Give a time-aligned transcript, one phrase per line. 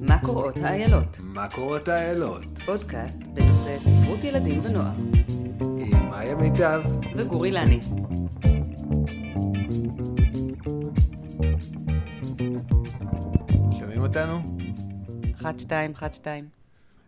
[0.00, 1.18] מה קורות האיילות?
[1.22, 2.42] מה קורות האיילות?
[2.64, 4.92] פודקאסט בנושא ספרות ילדים ונוער.
[5.60, 6.82] עם מאיה מיטב.
[7.16, 7.80] וגורי לני.
[13.78, 14.38] שומעים אותנו?
[15.34, 16.48] אחת, שתיים, אחת, שתיים.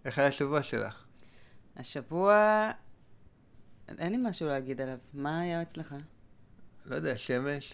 [0.05, 1.05] איך היה השבוע שלך?
[1.77, 2.71] השבוע...
[3.99, 4.99] אין לי משהו להגיד עליו.
[5.15, 5.95] מה היה אצלך?
[6.87, 7.73] לא יודע, שמש.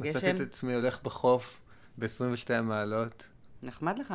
[0.00, 0.10] גשם?
[0.10, 1.60] מצאתי את עצמי הולך בחוף
[1.98, 3.26] ב-22 מעלות,
[3.62, 4.14] נחמד לך.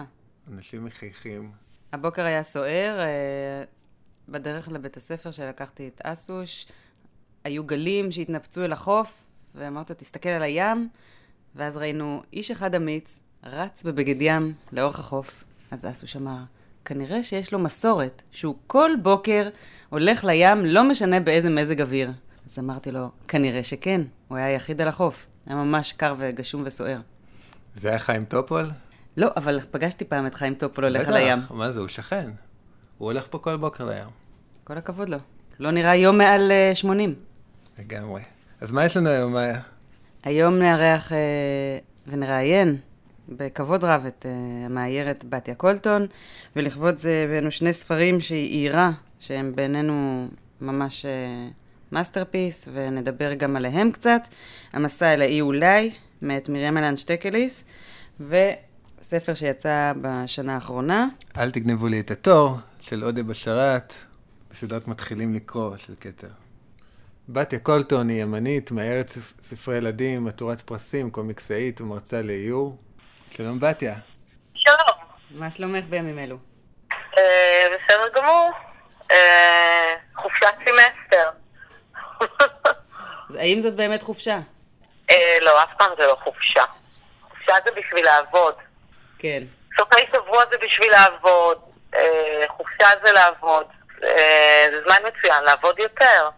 [0.51, 1.51] אנשים מחייכים.
[1.93, 3.63] הבוקר היה סוער, אה,
[4.29, 6.67] בדרך לבית הספר שלקחתי את אסוש,
[7.43, 9.23] היו גלים שהתנפצו אל החוף,
[9.55, 10.89] ואמרת, תסתכל על הים,
[11.55, 15.43] ואז ראינו איש אחד אמיץ, רץ בבגד ים לאורך החוף.
[15.71, 16.43] אז אסוש אמר,
[16.85, 19.49] כנראה שיש לו מסורת, שהוא כל בוקר
[19.89, 22.11] הולך לים, לא משנה באיזה מזג אוויר.
[22.45, 25.27] אז אמרתי לו, כנראה שכן, הוא היה היחיד על החוף.
[25.45, 26.99] היה ממש קר וגשום וסוער.
[27.75, 28.71] זה היה חיים טופול?
[29.17, 31.39] לא, אבל פגשתי פעם את חיים טופול הולך על הים.
[31.39, 32.31] בטח, מה זה, הוא שכן.
[32.97, 34.07] הוא הולך פה כל בוקר לים.
[34.63, 35.17] כל הכבוד לו.
[35.59, 37.15] לא נראה יום מעל אה, 80.
[37.79, 38.21] לגמרי.
[38.61, 39.61] אז מה יש לנו היום, מאיה?
[40.23, 41.17] היום נארח אה,
[42.07, 42.77] ונראיין
[43.29, 46.05] בכבוד רב את אה, המאיירת בתיה קולטון,
[46.55, 50.27] ולכבוד זה הבאנו שני ספרים שהיא איירה, שהם בעינינו
[50.61, 51.47] ממש אה,
[51.93, 54.21] masterpiece, ונדבר גם עליהם קצת.
[54.73, 55.91] המסע אל האי אולי,
[56.21, 57.63] מאת מרים ילן שטקליס,
[58.19, 61.07] וספר שיצא בשנה האחרונה.
[61.37, 63.93] אל תגנבו לי את התור, של עודה בשרת,
[64.51, 66.27] בסדרת מתחילים לקרוא של כתר.
[67.29, 72.77] בתיה קולטון היא אמנית, מאיירת ספ- ספרי ילדים, עטורת פרסים, קומיקסאית ומרצה לאיור.
[73.31, 73.95] שלום בתיה.
[74.55, 74.97] שלום.
[75.31, 76.37] מה שלומך בימים אלו?
[77.17, 78.51] אה, בסדר גמור.
[79.11, 81.29] אה, חופשת סמסטר.
[83.29, 84.39] אז האם זאת באמת חופשה?
[85.09, 86.63] אה, לא, אף פעם זה לא חופשה.
[87.21, 88.53] חופשה זה בשביל לעבוד.
[89.19, 89.43] כן.
[89.77, 91.57] סופי שבוע זה בשביל לעבוד.
[91.95, 93.65] אה, חופשה זה לעבוד.
[94.03, 96.29] אה, זה זמן מצוין, לעבוד יותר.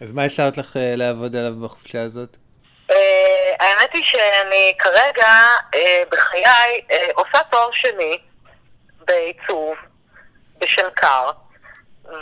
[0.00, 2.36] אז מה השארת לך לעבוד עליו בחופשה הזאת?
[3.60, 5.28] האמת היא שאני כרגע
[6.10, 6.80] בחיי
[7.14, 8.18] עושה תואר שני
[9.04, 9.74] בעיצוב,
[10.58, 11.30] בשנקר,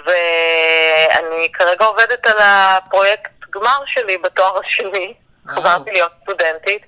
[0.07, 5.15] ואני כרגע עובדת על הפרויקט גמר שלי בתואר השני.
[5.49, 6.83] חזרתי להיות סטודנטית,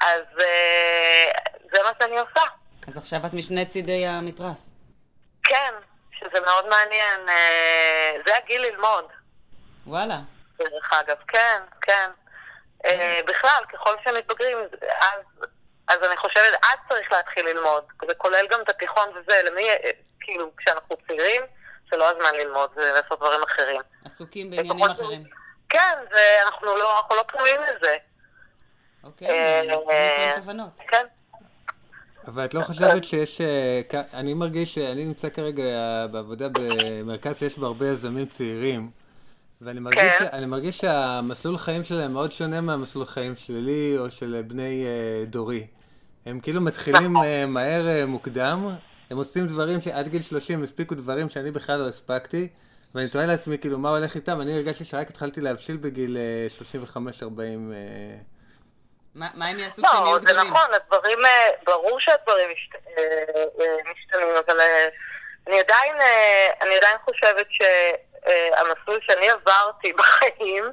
[0.00, 1.30] אז אה,
[1.72, 2.42] זה מה שאני עושה.
[2.88, 4.70] אז עכשיו את משני צידי המתרס.
[5.44, 5.74] כן,
[6.12, 9.04] שזה מאוד מעניין, אה, זה הגיל ללמוד.
[9.86, 10.18] וואלה.
[10.58, 12.10] דרך אגב, כן, כן.
[12.84, 14.58] אה, בכלל, ככל שמתבגרים,
[15.00, 15.48] אז,
[15.88, 17.84] אז אני חושבת, אז צריך להתחיל ללמוד.
[18.08, 19.68] זה כולל גם את התיכון וזה, למי,
[20.20, 21.42] כאילו, כשאנחנו צעירים,
[21.92, 23.80] זה לא הזמן ללמוד, זה לעשות דברים אחרים.
[24.04, 25.24] עסוקים בעניינים אחרים.
[25.68, 27.96] כן, זה, אנחנו לא, אנחנו לא פנויים לזה.
[29.04, 30.80] אוקיי, אה, צריכים לתרום תובנות.
[30.88, 31.06] כן.
[32.28, 33.40] אבל את לא חושבת שיש...
[33.40, 33.80] אה,
[34.14, 38.90] אני מרגיש שאני נמצא כרגע אה, בעבודה במרכז שיש בו הרבה יזמים צעירים,
[39.60, 40.26] ואני מרגיש, כן.
[40.32, 45.66] אני מרגיש שהמסלול חיים שלהם מאוד שונה מהמסלול חיים שלי או של בני אה, דורי.
[46.26, 47.24] הם כאילו מתחילים נכון.
[47.24, 48.68] אה, מהר אה, מוקדם,
[49.12, 52.48] הם עושים דברים שעד גיל 30 הספיקו דברים שאני בכלל לא הספקתי,
[52.94, 56.46] ואני תוהה לעצמי כאילו מה הולך איתם, אני הרגשתי שרק התחלתי להבשיל בגיל אה,
[56.86, 56.94] 35-40
[57.38, 57.46] אה,
[59.14, 60.52] מה מה הם יעשו כשהם יהיו לא, זה גדולים?
[60.52, 63.02] נכון, הדברים, אה, ברור שהדברים משת- אה,
[63.60, 64.88] אה, משתנים, אבל אה,
[65.46, 70.64] אני עדיין, אה, אני עדיין חושבת שהמסלול שאני עברתי בחיים,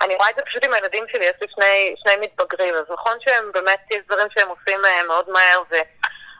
[0.00, 3.16] אני רואה את זה פשוט עם הילדים שלי, יש לי שני, שני מתבגרים, אז נכון
[3.20, 5.74] שהם באמת, יש דברים שהם עושים אה, מאוד מהר, ו...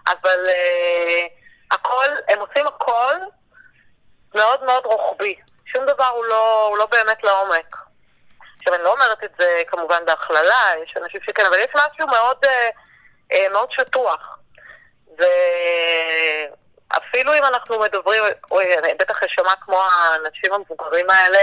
[0.08, 1.26] אבל אה,
[1.70, 2.66] הכל, הם עושים
[2.98, 3.16] הכל
[4.34, 5.34] מאוד מאוד רוחבי.
[5.66, 7.76] שום דבר הוא לא, הוא לא באמת לעומק.
[8.58, 12.44] עכשיו, אני לא אומרת את זה כמובן בהכללה, יש אנשים שכן, אבל יש משהו מאוד,
[12.44, 12.68] אה,
[13.32, 14.38] אה, מאוד שטוח.
[16.90, 21.38] ואפילו אם אנחנו מדברים, אוי, אני בטח אשמע כמו האנשים המבוגרים האלה,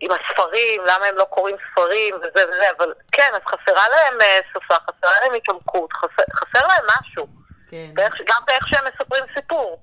[0.00, 4.38] עם הספרים, למה הם לא קוראים ספרים וזה וזה, אבל כן, אז חסרה להם אה,
[4.52, 7.26] שפה, חסרה להם התעמקות, חסר, חסר להם משהו,
[7.70, 9.82] כן, באיך, גם באיך שהם מספרים סיפור.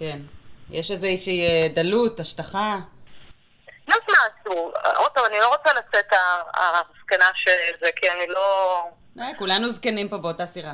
[0.00, 0.18] כן.
[0.70, 2.76] יש איזושהי אה, דלות, השטחה.
[3.88, 6.12] יש משהו, עוד פעם, אני לא רוצה לצאת
[6.54, 8.84] הזקנה שזה, כי אני לא...
[9.20, 10.72] אה, כולנו זקנים פה באותה סירה.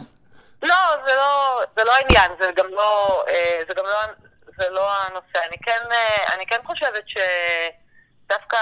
[0.62, 0.76] לא,
[1.06, 3.98] זה לא, זה לא העניין, זה גם לא, אה, זה גם לא,
[4.58, 5.48] זה לא הנושא.
[5.48, 5.82] אני כן,
[6.34, 8.58] אני כן חושבת שדווקא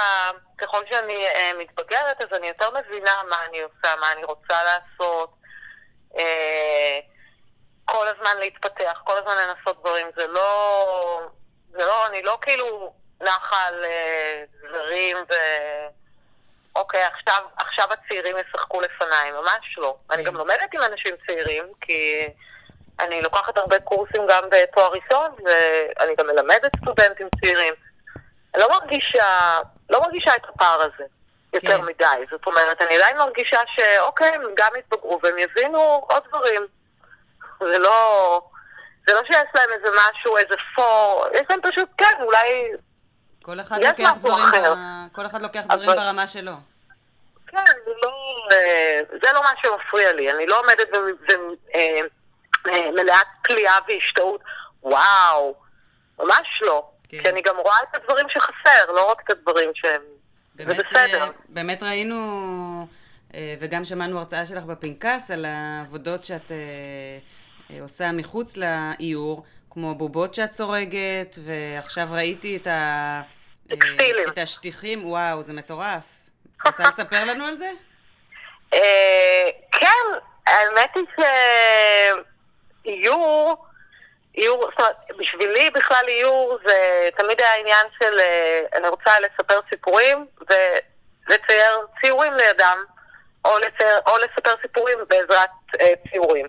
[0.59, 1.27] ככל שאני
[1.59, 5.31] מתבגרת, אז אני יותר מבינה מה אני עושה, מה אני רוצה לעשות.
[7.85, 10.07] כל הזמן להתפתח, כל הזמן לנסות דברים.
[10.17, 11.29] זה לא,
[11.71, 15.35] זה לא, אני לא כאילו נחה על אה, זרים ו...
[16.77, 19.97] אוקיי, עכשיו, עכשיו הצעירים ישחקו לפניי, ממש לא.
[20.11, 22.29] אני גם לומדת עם אנשים צעירים, כי
[23.01, 27.75] אני לוקחת הרבה קורסים גם בתואר ראשון, ואני גם מלמדת סטודנטים צעירים.
[28.55, 29.59] אני לא מרגישה,
[29.91, 31.05] לא מרגישה את הפער הזה
[31.53, 31.85] יותר כן.
[31.85, 32.25] מדי.
[32.31, 36.67] זאת אומרת, אני עדיין מרגישה שאוקיי, הם גם יתבגרו והם יבינו עוד דברים.
[37.61, 38.41] זה לא...
[39.07, 42.71] זה לא שיש להם איזה משהו, איזה פור, יש להם פשוט, כן, אולי
[43.43, 44.45] כל אחד לוקח דברים.
[44.53, 46.53] ב- כל אחד לוקח דברים אבל- ברמה שלו.
[47.47, 48.13] כן, זה לא,
[48.53, 50.31] אה, זה לא מה שמפריע לי.
[50.33, 50.89] אני לא עומדת
[52.65, 54.41] במלאת פליאה והשתאות.
[54.83, 55.55] וואו,
[56.19, 56.89] ממש לא.
[57.09, 57.23] כן.
[57.23, 60.03] כי אני גם רואה את הדברים שחסר, לא רק את הדברים שהם...
[60.59, 61.23] זה באמת, בסדר.
[61.23, 62.87] אה, באמת ראינו,
[63.35, 67.19] אה, וגם שמענו הרצאה שלך בפנקס על העבודות שאת אה, אה,
[67.81, 72.71] עושה מחוץ לאיור, כמו בובות שאת סורגת, ועכשיו ראיתי את, ה,
[73.71, 74.29] אה, טקסטילים.
[74.29, 76.05] את השטיחים, וואו, זה מטורף.
[76.67, 77.71] רוצה לספר לנו על זה?
[78.75, 81.05] אה, כן, האמת היא
[82.85, 83.67] שאיור,
[84.37, 89.61] איור, זאת אומרת, בשבילי בכלל איור זה תמיד היה עניין של אה, אני רוצה לספר
[89.71, 92.85] סיפורים ולצייר ציורים לידם,
[93.45, 95.51] או, לצייר, או לספר סיפורים בעזרת
[95.81, 96.47] אה, ציורים.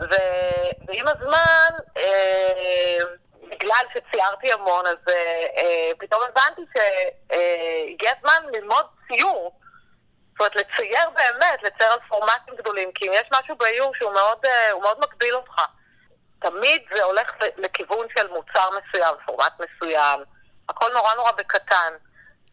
[0.00, 0.14] ו,
[0.86, 2.98] ועם הזמן, אה,
[3.42, 9.60] בגלל שציירתי המון, אז אה, אה, פתאום הבנתי שהגיע הזמן ללמוד ציור.
[10.30, 14.38] זאת אומרת, לצייר באמת, לצייר על פורמטים גדולים, כי אם יש משהו באיור שהוא מאוד,
[14.46, 15.62] אה, מאוד מגביל אותך.
[16.38, 20.20] תמיד זה הולך לכיוון של מוצר מסוים, פורמט מסוים,
[20.68, 21.92] הכל נורא נורא בקטן.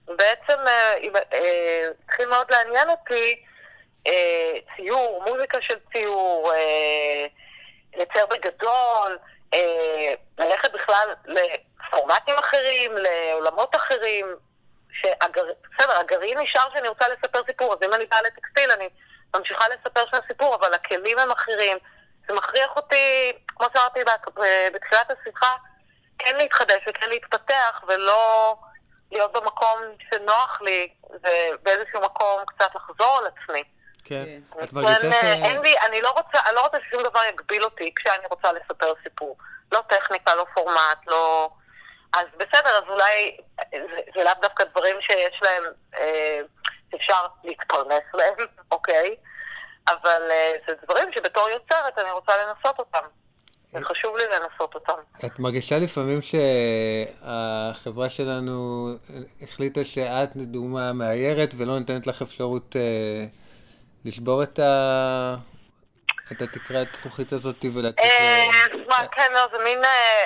[0.07, 0.93] בעצם אה,
[1.33, 3.45] אה, התחיל מאוד לעניין אותי
[4.07, 7.25] אה, ציור, מוזיקה של ציור, אה,
[7.95, 9.17] לצייר בגדול,
[9.53, 14.35] אה, ללכת בכלל לפורמטים אחרים, לעולמות אחרים,
[14.91, 15.43] שהגר...
[15.77, 18.89] בסדר, הגרעין נשאר שאני רוצה לספר סיפור, אז אם אני באה לטקסטיל, אני
[19.35, 21.77] ממשיכה לספר שם סיפור, אבל הכלים הם אחרים.
[22.27, 23.99] זה מכריח אותי, כמו שאמרתי
[24.73, 25.55] בתחילת השיחה,
[26.19, 28.55] כן להתחדש וכן להתפתח, ולא
[29.11, 29.79] להיות במקום
[30.09, 33.63] שנוח לי, ובאיזשהו מקום קצת לחזור על עצמי.
[34.07, 34.25] כן.
[34.25, 34.63] כן.
[34.63, 35.23] את מרגישה ש...
[35.23, 38.93] אין לי, אני לא רוצה, אני לא רוצה ששום דבר יגביל אותי כשאני רוצה לספר
[39.03, 39.37] סיפור.
[39.71, 41.49] לא טכניקה, לא פורמט, לא...
[42.13, 43.37] אז בסדר, אז אולי
[43.71, 45.63] זה, זה לאו דווקא דברים שיש להם,
[45.97, 46.39] אה,
[46.91, 48.33] שאפשר להתפרנס להם,
[48.71, 49.15] אוקיי?
[49.87, 53.07] אבל אה, זה דברים שבתור יוצרת אני רוצה לנסות אותם.
[53.73, 54.93] וחשוב לי לנסות אותם.
[55.25, 58.87] את מרגישה לפעמים שהחברה שלנו
[59.41, 63.25] החליטה שאת, לדוגמה, מאיירת ולא נותנת לך אפשרות אה,
[64.05, 65.35] לשבור את, ה...
[66.31, 67.99] את התקרת זכוכית הזאת ולצאת...
[67.99, 68.45] אה,
[68.87, 70.25] מה, כן, לא, זה מין, אה,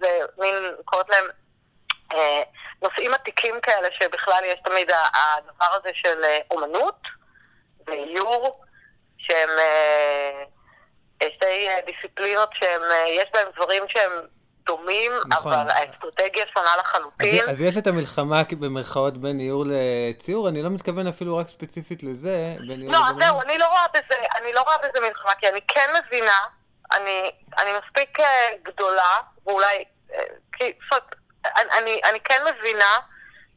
[0.00, 1.24] זה- מין, קוראת להם
[2.12, 2.42] אה,
[2.82, 6.98] נושאים עתיקים כאלה, שבכלל יש תמיד הדבר הזה של אומנות
[7.86, 8.64] ואיור,
[9.18, 9.48] שהם
[11.36, 14.12] שתי דיסציפלינות שהם, יש בהם דברים שהם
[14.66, 15.52] דומים, נכון.
[15.52, 17.48] אבל האסטרטגיה שונה אז, לחלוטין.
[17.48, 22.54] אז יש את המלחמה במרכאות בין איור לציור, אני לא מתכוון אפילו רק ספציפית לזה,
[22.58, 22.98] לא.
[22.98, 26.40] אז זהו, אני לא רואה בזה, אני לא רואה בזה מלחמה, כי אני כן מבינה,
[26.92, 29.16] אני, אני מספיק אה, גדולה,
[29.46, 30.22] ואולי, אה,
[30.52, 31.14] כי, זאת אומרת,
[31.78, 32.96] אני, אני, כן מבינה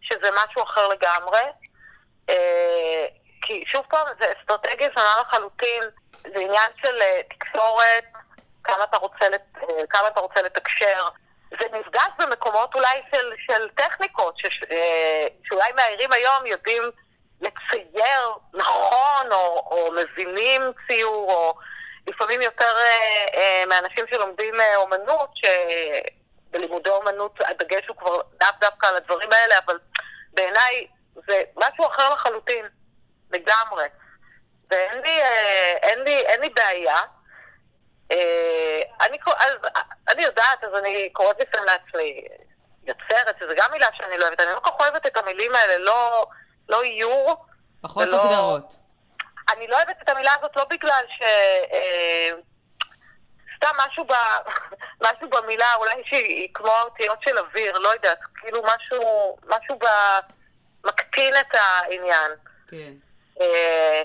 [0.02, 1.44] שזה משהו אחר לגמרי,
[2.30, 3.06] אה,
[3.42, 5.84] כי שוב פעם, זה אסטרטגיה שונה לחלוטין,
[6.22, 8.06] זה עניין של תקשורת,
[8.68, 11.08] כמה אתה רוצה, לת- אה, כמה אתה רוצה לתקשר.
[11.60, 16.84] זה נפגש במקומות אולי של, של טכניקות, שש, אה, שאולי מאיירים היום יודעים
[17.42, 21.54] לצייר נכון, או, או מבינים ציור, או
[22.08, 28.88] לפעמים יותר אה, אה, מאנשים שלומדים אה, אומנות, שבלימודי אומנות הדגש הוא כבר לאו דווקא
[28.88, 29.80] על הדברים האלה, אבל
[30.34, 30.88] בעיניי
[31.28, 32.66] זה משהו אחר לחלוטין,
[33.32, 33.86] לגמרי.
[34.72, 37.02] ואין לי, אה, אין לי, אין לי בעיה.
[38.12, 39.54] אה, אני, אז,
[40.10, 42.22] אני יודעת, אז אני קוראת לפעמים לעצמי
[42.84, 44.40] יוצרת, שזו גם מילה שאני לא אוהבת.
[44.40, 46.26] אני לא כל כך אוהבת את המילים האלה, לא,
[46.70, 47.46] לא איור.
[47.82, 48.76] פחות ולא- הגדרות.
[49.54, 51.22] אני לא אוהבת את המילה הזאת לא בגלל ש...
[51.74, 52.30] אה,
[53.58, 54.14] סתם משהו, ב...
[55.06, 59.86] משהו במילה, אולי שהיא כמו האותיות של אוויר, לא יודעת, כאילו משהו, משהו ב...
[60.84, 62.32] מקטין את העניין.
[62.68, 62.94] כן.
[63.42, 64.02] אה, אה.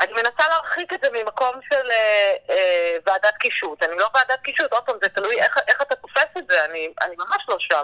[0.00, 3.82] אני מנסה להרחיק את זה ממקום של אה, אה, ועדת קישוט.
[3.82, 6.88] אני לא ועדת קישוט, עוד פעם, זה תלוי איך, איך אתה תופס את זה, אני,
[7.02, 7.82] אני ממש לא שם.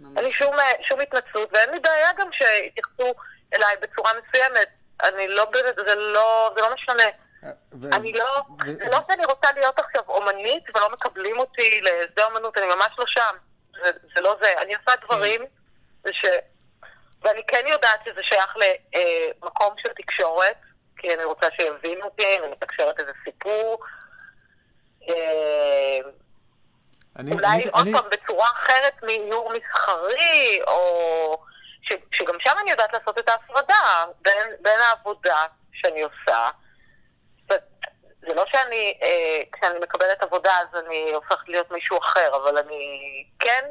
[0.00, 0.16] ממש.
[0.16, 3.14] אין לי שום, אה, שום התנצלות, ואין לי בעיה גם שיתייחסו
[3.54, 4.68] אליי בצורה מסוימת.
[5.02, 5.46] אני לא,
[5.86, 7.04] זה לא, זה לא משנה.
[7.82, 12.24] ו- אני לא, ו- זה לא שאני רוצה להיות עכשיו אומנית ולא מקבלים אותי לשדה
[12.24, 13.36] אומנות, אני ממש לא שם.
[13.84, 14.54] זה, זה לא זה.
[14.58, 15.44] אני עושה דברים,
[16.04, 16.24] זה ש...
[17.24, 20.56] ואני כן יודעת שזה שייך למקום של תקשורת,
[20.98, 23.84] כי אני רוצה שיבינו אותי, אני מתקשרת איזה סיפור.
[25.08, 25.98] אה,
[27.18, 31.44] אני, אולי אני, עוד אני, פעם בצורה אחרת מאיור מסחרי, או...
[31.82, 36.48] ש, שגם שם אני יודעת לעשות את ההפרדה בין, בין העבודה שאני עושה.
[38.28, 43.24] זה לא שאני, אה, כשאני מקבלת עבודה אז אני הופכת להיות מישהו אחר, אבל אני
[43.38, 43.64] כן,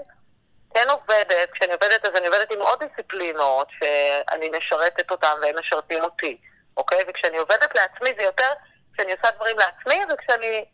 [0.73, 6.03] כן עובדת, כשאני עובדת אז אני עובדת עם עוד דיסציפלינות שאני משרתת אותן והם משרתים
[6.03, 6.37] אותי,
[6.77, 7.03] אוקיי?
[7.07, 8.49] וכשאני עובדת לעצמי זה יותר
[8.93, 10.65] כשאני עושה דברים לעצמי וכשאני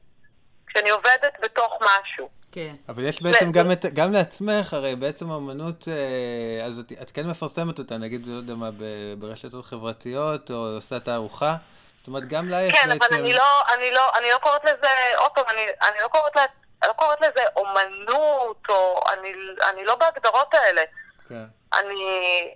[0.68, 2.30] כשאני עובדת בתוך משהו.
[2.52, 2.76] כן.
[2.90, 7.28] אבל יש בעצם גם, את, גם לעצמך, הרי בעצם האמנות, אה, אז את, את כן
[7.28, 8.70] מפרסמת אותה, נגיד, לא יודע מה,
[9.18, 11.56] ברשתות חברתיות, או עושה תערוכה.
[12.00, 13.06] זאת אומרת, גם לה יש כן, בעצם...
[13.06, 16.36] אבל אני לא, אני לא, אני לא קוראת לזה, עוד פעם, אני, אני לא קוראת
[16.36, 16.46] לזה,
[16.84, 19.34] אני לא קוראת לזה אומנות, או אני,
[19.70, 20.82] אני לא בהגדרות האלה.
[21.30, 21.46] כן.
[21.74, 22.54] אני,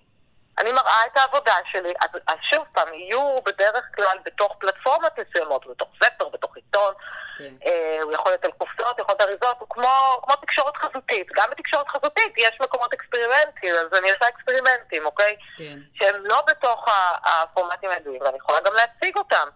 [0.60, 5.68] אני מראה את העבודה שלי, אז, אז שוב פעם, יהיו בדרך כלל בתוך פלטפורמות מסוימות,
[5.68, 6.94] בתוך ספר, בתוך עיתון,
[7.38, 7.54] כן.
[7.66, 11.28] אה, הוא יכול להיות על קופסאות, יכול להיות אריזות, הוא כמו, כמו תקשורת חזותית.
[11.36, 15.36] גם בתקשורת חזותית יש מקומות אקספרימנטיים, אז אני עושה אקספרימנטים, אוקיי?
[15.58, 15.78] כן.
[15.94, 16.86] שהם לא בתוך
[17.24, 19.48] הפורמטים הידועים, ואני יכולה גם להציג אותם,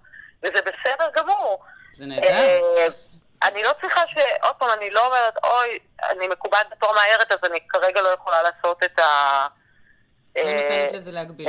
[0.44, 1.64] וזה בסדר גמור.
[1.94, 2.28] זה נהדר.
[2.28, 2.88] אה,
[3.44, 4.18] אני לא צריכה ש...
[4.44, 5.80] עוד פעם, אני לא אומרת, אוי,
[6.10, 9.48] אני מקובעת בתור מאיירת, אז אני כרגע לא יכולה לעשות את ה...
[10.36, 10.88] לא אה,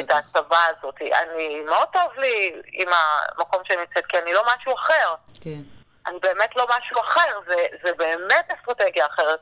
[0.00, 0.10] את.
[0.10, 0.94] ההסבה הזאת.
[1.02, 5.14] אני, מאוד טוב לי עם המקום שאני נמצאת, כי אני לא משהו אחר.
[5.40, 5.60] כן.
[6.06, 9.40] אני באמת לא משהו אחר, זה, זה באמת אסטרטגיה אחרת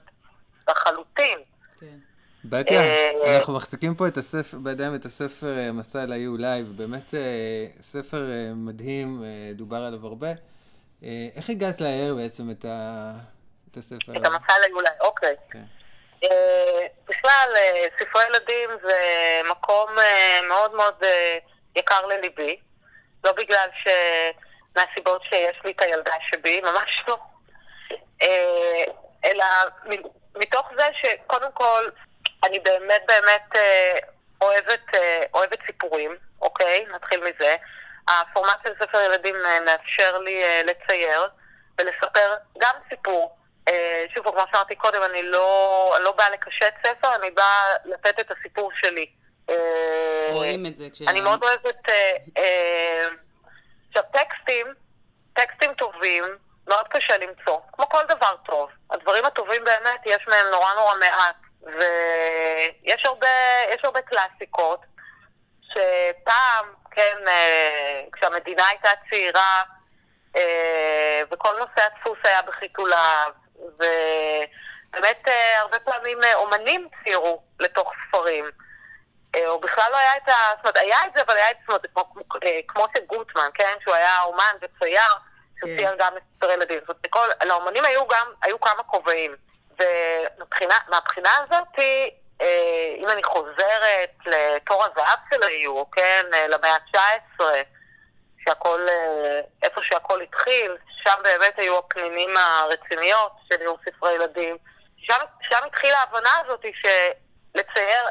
[0.69, 1.39] לחלוטין.
[1.81, 1.97] כן.
[2.45, 6.67] בתיה, אה, אנחנו מחזיקים פה את הספר, בידיים את הספר אה, מסע אל האי אולי,
[6.77, 7.15] באמת
[7.81, 8.23] ספר
[8.55, 9.25] מדהים,
[9.55, 10.29] דובר עליו הרבה.
[11.03, 13.11] אה, איך הגעת לאייר בעצם את, ה...
[13.71, 15.37] את הספר את המסע לאי אולי, אוקיי.
[15.51, 15.63] כן.
[16.25, 18.97] אה, בכלל, אה, ספרי ילדים זה
[19.51, 19.91] מקום
[20.49, 21.03] מאוד מאוד
[21.77, 22.57] יקר לליבי.
[23.25, 23.89] לא בגלל ש...
[24.77, 27.19] מהסיבות שיש לי את הילדה שבי, ממש לא.
[29.25, 29.45] אלא
[30.35, 31.89] מתוך זה שקודם כל,
[32.45, 33.63] אני באמת באמת
[34.41, 34.85] אוהבת,
[35.35, 36.87] אוהבת סיפורים, אוקיי?
[36.95, 37.57] נתחיל מזה.
[38.09, 41.29] הפורמט של ספר ילדים אה, מאפשר לי אה, לצייר
[41.79, 43.37] ולספר גם סיפור.
[43.69, 48.21] אה, שוב, כמו שאמרתי קודם, אני לא, אני לא באה לקשט ספר, אני באה לתת
[48.21, 49.07] את הסיפור שלי.
[50.31, 51.03] רואים את זה כש...
[51.03, 51.89] אני מאוד אוהבת...
[53.89, 54.67] עכשיו, טקסטים,
[55.33, 56.25] טקסטים טובים,
[56.67, 58.71] מאוד קשה למצוא, כמו כל דבר טוב.
[58.91, 61.37] הדברים הטובים באמת, יש מהם נורא נורא מעט.
[61.67, 63.29] ויש הרבה,
[63.85, 64.81] הרבה קלאסיקות,
[65.63, 69.63] שפעם, כן, אה, כשהמדינה הייתה צעירה,
[70.37, 78.45] אה, וכל נושא הדפוס היה בחיתוליו, ובאמת אה, הרבה פעמים אומנים ציירו לתוך ספרים.
[79.47, 80.33] או בכלל לא היה את ה...
[80.51, 82.25] זאת אומרת, היה את זה, אבל היה את זה, זאת אומרת, כמו,
[82.69, 83.75] כמו שגוטמן, כן?
[83.83, 85.13] שהוא היה אומן וצייר,
[85.59, 85.77] שהוא כן.
[85.77, 86.79] צייר גם את ספרי ילדים.
[86.81, 89.37] זאת אומרת, לכל, לאומנים היו גם, היו כמה כובעים.
[89.79, 91.79] ומהבחינה הזאת,
[92.99, 96.27] אם אני חוזרת לתור הזהב של היו, כן?
[96.35, 97.45] אה, למאה ה-19,
[98.45, 104.57] שהכל, אה, איפה שהכל התחיל, שם באמת היו הפנינים הרציניות של ניהול ספרי ילדים.
[104.97, 108.05] שם, שם התחילה ההבנה הזאת שלצייר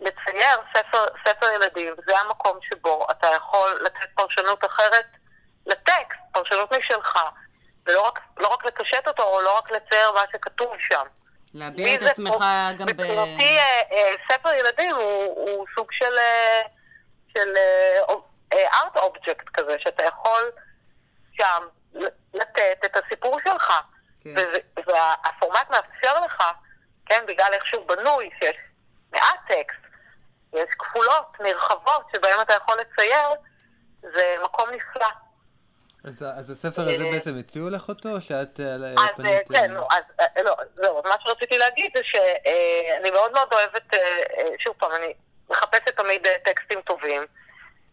[0.00, 5.06] לצייר ספר, ספר ילדים, זה המקום שבו אתה יכול לתת פרשנות אחרת
[5.66, 7.18] לטקסט, פרשנות משלך,
[7.86, 11.06] ולא רק, לא רק לקשט אותו, או לא רק לצייר מה שכתוב שם.
[11.54, 12.90] להביע את עצמך פה- גם ב...
[12.90, 16.62] מבחינתי אה, אה, ספר ילדים הוא, הוא סוג של, אה,
[17.32, 17.54] של
[18.52, 20.50] ארט אובייקט כזה, שאתה יכול
[21.32, 21.66] שם
[22.34, 23.72] לתת את הסיפור שלך.
[24.20, 24.34] כן.
[24.86, 26.42] והפורמט מאפשר לך,
[27.06, 28.56] כן, בגלל איך שהוא בנוי, שיש
[29.12, 29.80] מעט טקסט,
[30.52, 33.28] יש כפולות נרחבות שבהן אתה יכול לצייר,
[34.00, 35.08] זה מקום נפלא.
[36.04, 39.48] אז, אז הספר הזה אה, בעצם הציעו לך אותו, או שאת אה, אז אה, פנית...
[39.52, 43.94] כן, נו, אז לא, אז מה שרציתי להגיד זה שאני מאוד מאוד אוהבת,
[44.58, 45.12] שוב פעם, אני
[45.50, 47.26] מחפשת תמיד טקסטים טובים.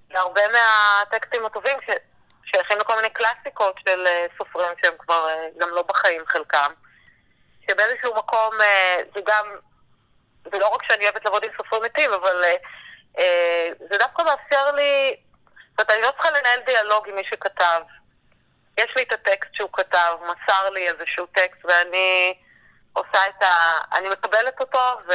[0.09, 2.01] והרבה מהטקסטים הטובים ש-
[2.45, 4.03] שייכים לכל מיני קלאסיקות של
[4.37, 5.27] סופרים שהם כבר
[5.57, 6.71] גם לא בחיים חלקם.
[7.69, 8.55] שבאיזשהו מקום
[9.15, 9.45] זה גם,
[10.51, 12.43] זה לא רק שאני אוהבת לעבוד עם סופרים מתים, אבל
[13.89, 15.15] זה דווקא מאפשר לי,
[15.69, 17.81] זאת אומרת, אני לא צריכה לנהל דיאלוג עם מי שכתב.
[18.83, 22.33] יש לי את הטקסט שהוא כתב, מסר לי איזשהו טקסט, ואני
[22.93, 23.77] עושה את ה...
[23.97, 25.11] אני מקבלת אותו, ו...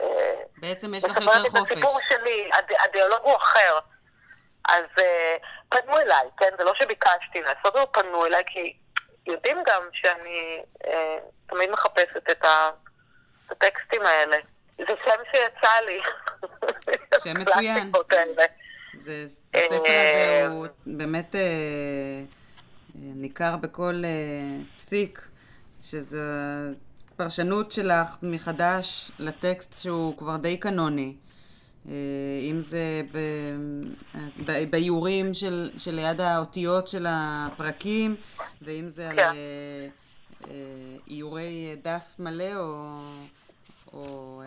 [0.00, 1.72] אה, בעצם יש לך יותר את חופש.
[1.72, 2.72] הסיפור שלי, הד...
[2.84, 3.78] הדיאלוג הוא אחר.
[4.68, 5.36] אז אה,
[5.68, 6.50] פנו אליי, כן?
[6.58, 8.76] זה לא שביקשתי לעשות, אבל פנו אליי, כי
[9.26, 12.70] יודעים גם שאני אה, תמיד מחפשת את, ה...
[13.46, 14.36] את הטקסטים האלה.
[14.78, 16.00] זה שם שיצא לי.
[17.24, 17.92] שם מצוין.
[18.98, 19.12] זה,
[19.54, 21.40] הספר הזה הוא באמת אה,
[23.02, 25.28] ניכר בכל אה, פסיק,
[25.82, 26.18] שזו
[27.16, 31.14] פרשנות שלך מחדש לטקסט שהוא כבר די קנוני.
[31.88, 31.92] אה,
[32.50, 33.18] אם זה ב,
[34.46, 38.16] ב, באיורים של, של ליד האותיות של הפרקים,
[38.62, 39.32] ואם זה על כן.
[40.50, 43.00] אה, איורי דף מלא או,
[43.92, 44.42] או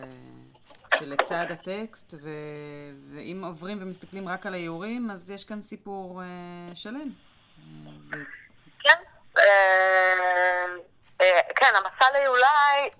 [0.98, 2.30] שלצד הטקסט, ו,
[3.10, 6.22] ואם עוברים ומסתכלים רק על האיורים, אז יש כאן סיפור
[6.74, 7.10] שלם.
[8.04, 8.16] זה...
[12.16, 12.90] כן, המסע ליולי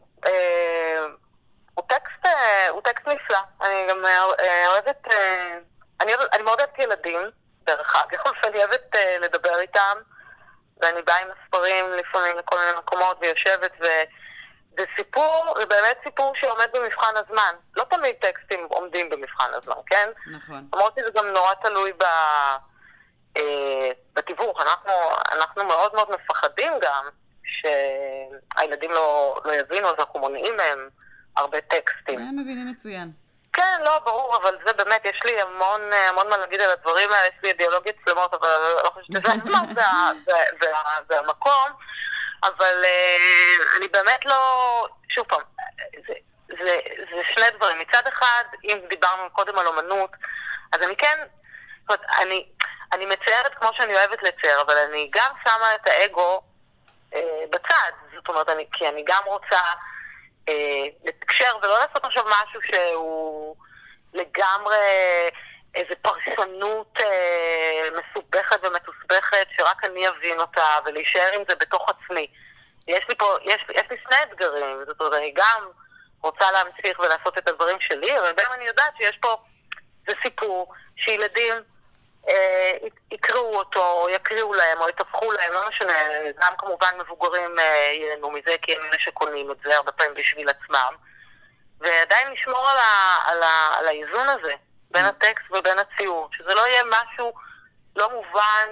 [1.75, 2.35] הוא טקסט,
[2.70, 3.38] הוא טקסט נפלא.
[3.62, 4.04] אני גם
[4.68, 5.04] אוהבת,
[6.00, 7.20] אני, אני מאוד אוהבת ילדים,
[7.64, 9.96] דרך אגב, ואני אוהבת לדבר איתם,
[10.80, 16.68] ואני באה עם הספרים לפעמים לכל מיני מקומות ויושבת, וזה סיפור, זה באמת סיפור שעומד
[16.73, 17.54] במבחן הזמן.
[17.76, 20.08] לא תמיד טקסטים עומדים במבחן הזמן, כן?
[20.32, 20.68] נכון.
[20.75, 22.04] למרות שזה גם נורא תלוי ב...
[24.14, 24.61] בתיווך.
[24.61, 24.92] אנחנו,
[25.32, 27.08] אנחנו מאוד מאוד מפחדים גם
[27.46, 30.88] שהילדים לא, לא יבינו, אז אנחנו מונעים מהם
[31.36, 32.18] הרבה טקסטים.
[32.18, 33.10] הם מבינים מצוין.
[33.52, 37.26] כן, לא, ברור, אבל זה באמת, יש לי המון, המון מה להגיד על הדברים האלה,
[37.26, 38.48] יש לי אידיאולוגיות שלמות, אבל
[38.84, 39.66] לא חושבת שזה הזמן
[41.08, 41.70] והמקום,
[42.42, 45.40] אבל uh, אני באמת לא, שוב פעם,
[46.08, 46.14] זה,
[46.48, 46.78] זה,
[47.10, 47.78] זה שני דברים.
[47.78, 50.10] מצד אחד, אם דיברנו קודם על אומנות,
[50.72, 51.18] אז אני כן,
[51.80, 52.46] זאת אומרת, אני,
[52.92, 56.42] אני מציירת כמו שאני אוהבת לצייר, אבל אני גם שמה את האגו
[57.14, 57.92] אה, בצד.
[58.14, 59.60] זאת אומרת, אני, כי אני גם רוצה
[60.48, 63.56] אה, לתקשר ולא לעשות עכשיו משהו שהוא
[64.14, 64.76] לגמרי
[65.75, 72.26] איזו פרשנות אה, מסובכת ומתוסבכת שרק אני אבין אותה ולהישאר עם זה בתוך עצמי.
[72.88, 75.68] יש לי פה, יש, יש לי שני אתגרים, זאת אומרת, אני גם
[76.22, 79.36] רוצה להמשיך ולעשות את הדברים שלי, אבל גם אני יודעת שיש פה,
[80.06, 81.54] זה סיפור שילדים
[83.12, 85.93] יקראו אותו, או יקריאו להם, או יטפחו להם, לא משנה,
[86.43, 90.49] גם כמובן מבוגרים אה, ייהנו מזה, כי הם אלה שקונים את זה הרבה פעמים בשביל
[90.49, 90.95] עצמם.
[91.80, 94.52] ועדיין לשמור על, ה, על, ה, על האיזון הזה,
[94.91, 95.08] בין mm.
[95.08, 97.32] הטקסט ובין הציור, שזה לא יהיה משהו
[97.97, 98.69] לא מובן,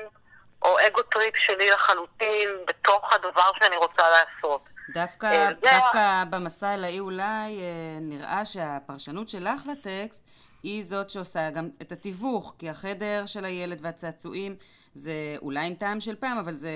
[0.63, 4.69] או ego trip שלי לחלוטין, בתוך הדבר שאני רוצה לעשות.
[4.95, 7.63] דווקא, אה, דווקא במסע אל האי אולי
[8.01, 10.23] נראה שהפרשנות שלך לטקסט
[10.65, 14.57] היא זאת שעושה גם את התיווך, כי החדר של הילד והצעצועים
[14.95, 16.71] זה אולי עם טעם של פעם, אבל זה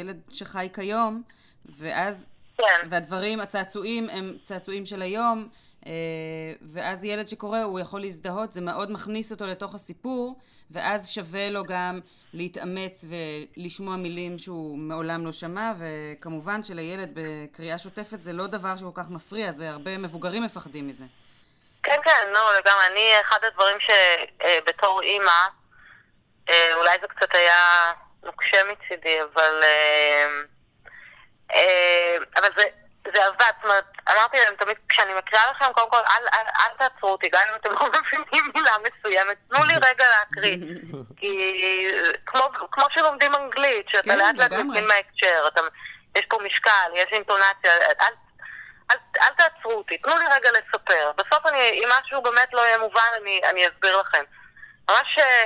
[0.00, 1.22] ילד שחי כיום,
[1.66, 2.26] ואז,
[2.58, 2.88] כן.
[2.90, 5.48] והדברים, הצעצועים הם צעצועים של היום,
[5.86, 5.92] אה,
[6.62, 10.38] ואז ילד שקורא הוא יכול להזדהות, זה מאוד מכניס אותו לתוך הסיפור,
[10.70, 12.00] ואז שווה לו גם
[12.32, 18.90] להתאמץ ולשמוע מילים שהוא מעולם לא שמע, וכמובן שלילד בקריאה שוטפת זה לא דבר שכל
[18.94, 21.04] כך מפריע, זה הרבה מבוגרים מפחדים מזה.
[21.82, 22.86] כן, כן, לא, לגמרי.
[22.86, 25.46] אני, אחד הדברים שבתור אה, אימא,
[26.50, 27.92] אה, אולי זה קצת היה
[28.22, 29.60] נוקשה מצידי, אבל...
[31.54, 32.64] אה, אבל זה,
[33.14, 36.76] זה עבד, זאת אומרת, אמרתי להם תמיד, כשאני מקריאה לכם, קודם כל, אל, אל, אל
[36.78, 40.56] תעצרו אותי, גם אם אתם לא מבינים מילה מסוימת, תנו לי רגע להקריא.
[41.16, 41.58] כי
[42.26, 45.48] כמו, כמו שלומדים אנגלית, שאתה כן, לאט לאט מבין מההקשר,
[46.18, 48.14] יש פה משקל, יש אינטונציה, אל
[48.92, 51.12] אל, אל תעצרו אותי, תנו לי רגע לספר.
[51.16, 54.24] בסוף אני, אם משהו באמת לא יהיה מובן, אני, אני אסביר לכם.
[54.90, 55.44] ממש, אה,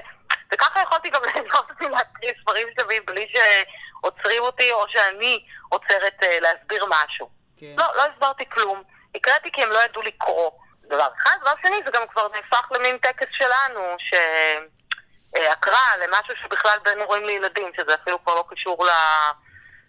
[0.52, 6.26] וככה יכולתי גם לנסות אותי להקריא ספרים שלמים בלי שעוצרים אותי, או שאני עוצרת uh,
[6.40, 7.30] להסביר משהו.
[7.58, 7.74] כן.
[7.78, 8.82] לא, לא הסברתי כלום.
[9.14, 10.50] הקראתי כי הם לא ידעו לקרוא.
[10.88, 11.36] דבר אחד.
[11.40, 17.24] דבר שני, זה גם כבר נהפך למין טקס שלנו, שהקרא אה, למשהו שבכלל בין הורים
[17.24, 18.90] לילדים, שזה אפילו כבר לא קשור ל...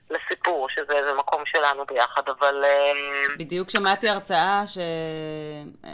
[0.10, 2.63] לסיפור, שזה איזה מקום שלנו ביחד, אבל...
[2.63, 2.91] אה,
[3.38, 4.78] בדיוק שמעתי הרצאה ש...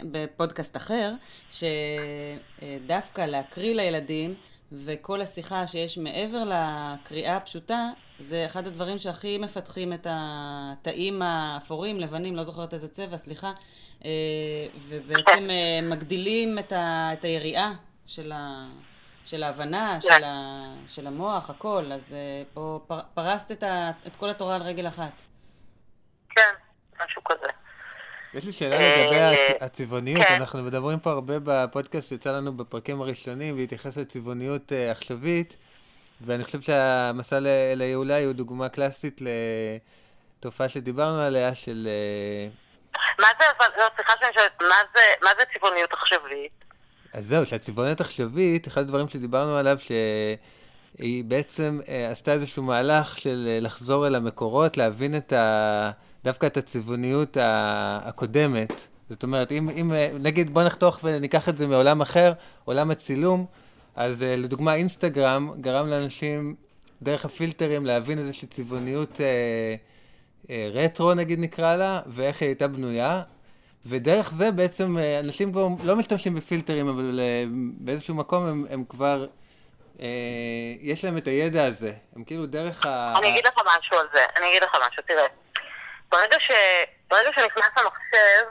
[0.04, 1.12] בפודקאסט אחר,
[1.50, 4.34] שדווקא להקריא לילדים,
[4.72, 12.36] וכל השיחה שיש מעבר לקריאה הפשוטה, זה אחד הדברים שהכי מפתחים את התאים האפורים, לבנים,
[12.36, 13.52] לא זוכרת איזה צבע, סליחה,
[14.04, 14.10] אה,
[14.76, 17.10] ובעצם אה, מגדילים את, ה...
[17.12, 17.72] את היריעה
[18.06, 18.66] של ה...
[19.24, 20.08] של ההבנה, כן.
[20.08, 24.54] של, ה, של המוח, הכל, אז uh, פה פר, פרסת את, ה, את כל התורה
[24.54, 25.12] על רגל אחת.
[26.30, 26.54] כן,
[27.04, 27.46] משהו כזה.
[28.34, 30.34] יש לי שאלה לגבי אה, הצבעוניות, כן.
[30.34, 35.56] אנחנו מדברים פה הרבה בפודקאסט, יצא לנו בפרקים הראשונים להתייחס לצבעוניות uh, עכשווית,
[36.20, 37.38] ואני חושב שהמסע
[37.76, 39.20] ליעולה הוא דוגמה קלאסית
[40.40, 41.88] לתופעה שדיברנו עליה של...
[43.18, 44.52] מה זה, אבל, לא, סליחה שאני שואלת,
[45.22, 46.63] מה זה צבעוניות עכשווית?
[47.14, 53.48] אז זהו, שהצבעוניות עכשווית, אחד הדברים שדיברנו עליו, שהיא בעצם אה, עשתה איזשהו מהלך של
[53.48, 55.90] אה, לחזור אל המקורות, להבין את ה...
[56.24, 62.00] דווקא את הצבעוניות הקודמת, זאת אומרת, אם, אם נגיד, בוא נחתוך וניקח את זה מעולם
[62.00, 62.32] אחר,
[62.64, 63.46] עולם הצילום,
[63.96, 66.54] אז לדוגמה אינסטגרם גרם לאנשים
[67.02, 69.74] דרך הפילטרים להבין איזושהי צבעוניות אה,
[70.50, 73.22] אה, רטרו נגיד נקרא לה, ואיך היא הייתה בנויה,
[73.86, 77.44] ודרך זה בעצם אה, אנשים כבר לא משתמשים בפילטרים, אבל אה,
[77.78, 79.26] באיזשהו מקום הם, הם כבר,
[80.00, 80.06] אה,
[80.80, 83.14] יש להם את הידע הזה, הם כאילו דרך ה...
[83.18, 85.26] אני אגיד לך משהו על זה, אני אגיד לך משהו, תראה.
[86.08, 86.50] ברגע, ש...
[87.10, 88.44] ברגע שנכנס המחשב,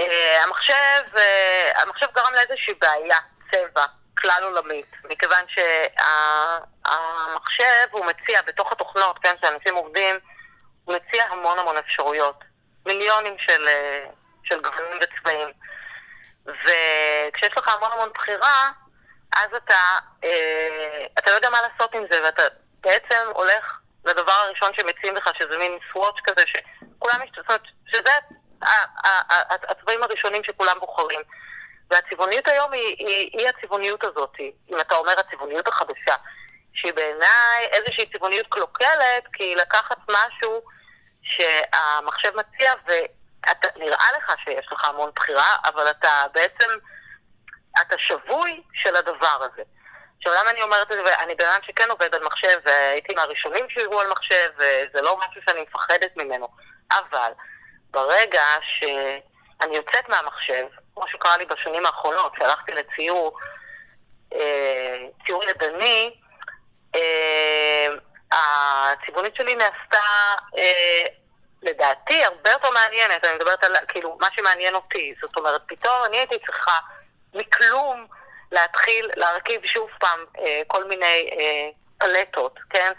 [0.00, 3.18] אה, המחשב, אה, המחשב גרם לאיזושהי בעיה,
[3.50, 3.86] צבע.
[4.22, 5.44] כלל עולמית, מכיוון
[6.84, 10.16] שהמחשב הוא מציע בתוך התוכנות, כן, שאנשים עובדים,
[10.84, 12.44] הוא מציע המון המון אפשרויות,
[12.86, 14.06] מיליונים של, אה,
[14.44, 15.48] של גוונים וצבעים.
[16.46, 18.70] וכשיש לך המון המון בחירה,
[19.36, 22.42] אז אתה, אה, אתה לא יודע מה לעשות עם זה, ואתה
[22.80, 28.10] בעצם הולך לדבר הראשון שמציעים לך, שזה מין סוואץ' כזה, שכולם משתתפות, שזה
[29.68, 31.20] הצבעים הראשונים שכולם בוחרים.
[31.90, 34.36] והצבעוניות היום היא, היא, היא הצבעוניות הזאת,
[34.70, 36.14] אם אתה אומר הצבעוניות החדשה,
[36.74, 40.62] שהיא בעיניי איזושהי צבעוניות קלוקלת, כי היא לקחת משהו
[41.22, 46.68] שהמחשב מציע, ונראה לך שיש לך המון בחירה, אבל אתה בעצם,
[47.80, 49.62] אתה שבוי של הדבר הזה.
[50.16, 51.14] עכשיו, למה אני אומרת את זה?
[51.18, 55.42] אני בן אדם שכן עובד על מחשב, והייתי מהראשונים שיראו על מחשב, וזה לא משהו
[55.46, 56.48] שאני מפחדת ממנו.
[56.92, 57.32] אבל
[57.90, 63.38] ברגע שאני יוצאת מהמחשב, כמו שקרה לי בשנים האחרונות, שהלכתי לציור,
[64.34, 66.14] אה, ציור ידני,
[66.94, 67.86] אה,
[68.32, 70.04] הצבעונית שלי נעשתה,
[70.58, 71.06] אה,
[71.62, 73.24] לדעתי, הרבה יותר מעניינת.
[73.24, 75.14] אני מדברת על, כאילו, מה שמעניין אותי.
[75.22, 76.78] זאת אומרת, פתאום אני הייתי צריכה
[77.34, 78.06] מכלום
[78.52, 81.68] להתחיל להרכיב שוב פעם אה, כל מיני אה,
[81.98, 82.92] פלטות, כן?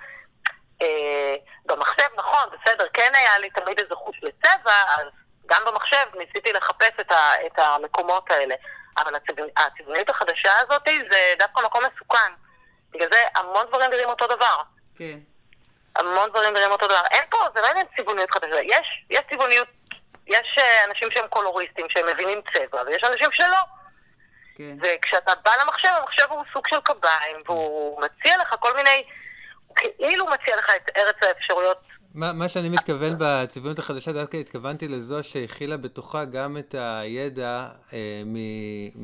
[0.82, 5.08] אה, במחשב, נכון, בסדר, כן היה לי תמיד איזה חוש לצבע, אז
[5.46, 8.56] גם במחשב ניסיתי לחפש את, ה, את המקומות האלה.
[8.98, 9.16] אבל
[9.58, 12.34] הצבעונית החדשה הזאת זה דווקא מקום מסוכן.
[12.92, 14.62] בגלל זה המון דברים נראים אותו דבר.
[14.96, 15.20] כן.
[15.96, 17.02] המון דברים נראים אותו דבר.
[17.12, 18.62] אין פה, זה לא עניין צבעוניות חדשה.
[18.64, 19.68] יש, יש צבעוניות,
[20.28, 23.64] יש אה, אנשים שהם קולוריסטים, שהם מבינים צבע, ויש אנשים שלא.
[24.56, 24.78] כן.
[24.82, 29.04] וכשאתה בא למחשב, המחשב הוא סוג של קביים, והוא מציע לך כל מיני,
[29.68, 31.78] הוא כאילו מציע לך את ארץ האפשרויות
[32.14, 38.22] מה, מה שאני מתכוון בצביונות החדשה, דווקא התכוונתי לזו שהכילה בתוכה גם את הידע אה,
[38.26, 38.36] מ,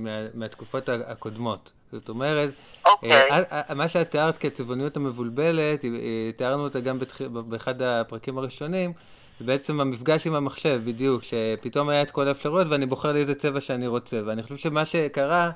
[0.04, 1.72] מה, מהתקופות הקודמות.
[1.92, 2.50] זאת אומרת,
[2.86, 2.90] okay.
[2.90, 3.12] אוקיי.
[3.12, 5.90] אה, אה, מה שאת תיארת כצבעוניות המבולבלת, אה,
[6.36, 7.22] תיארנו אותה גם בתח...
[7.22, 8.94] באחד הפרקים הראשונים,
[9.40, 13.36] זה בעצם המפגש עם המחשב, בדיוק, שפתאום היה את כל האפשרויות ואני בוחר לי איזה
[13.36, 14.20] צבע שאני רוצה.
[14.26, 15.52] ואני חושב שמה שקרה,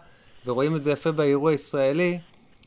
[0.45, 2.19] ורואים את זה יפה באירוע הישראלי,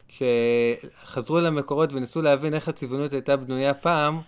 [0.08, 4.20] שחזרו למקורות וניסו להבין איך הצבעונות הייתה בנויה פעם,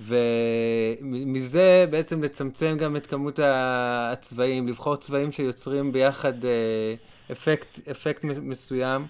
[0.00, 6.94] ומזה בעצם לצמצם גם את כמות הצבעים, לבחור צבעים שיוצרים ביחד אה,
[7.32, 9.06] אפקט, אפקט מסוים,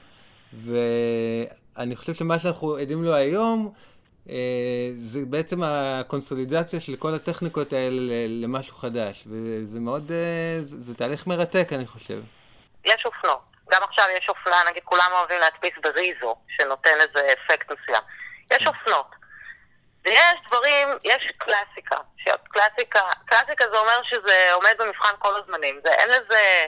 [0.53, 3.73] ואני חושב שמה שאנחנו עדים לו היום,
[4.29, 10.95] אה, זה בעצם הקונסולידציה של כל הטכניקות האלה למשהו חדש, וזה מאוד, אה, זה, זה
[10.95, 12.21] תהליך מרתק, אני חושב.
[12.85, 13.41] יש אופנות.
[13.71, 18.03] גם עכשיו יש אופנה, נגיד כולם אוהבים להדפיס בריזו, שנותן איזה אפקט מסוים.
[18.51, 18.67] יש.
[18.67, 19.07] אופנות.
[20.05, 21.97] ויש דברים, יש קלאסיקה.
[22.49, 25.81] קלאסיקה, קלאסיקה זה אומר שזה עומד במבחן כל הזמנים.
[25.85, 26.67] זה, אין לזה,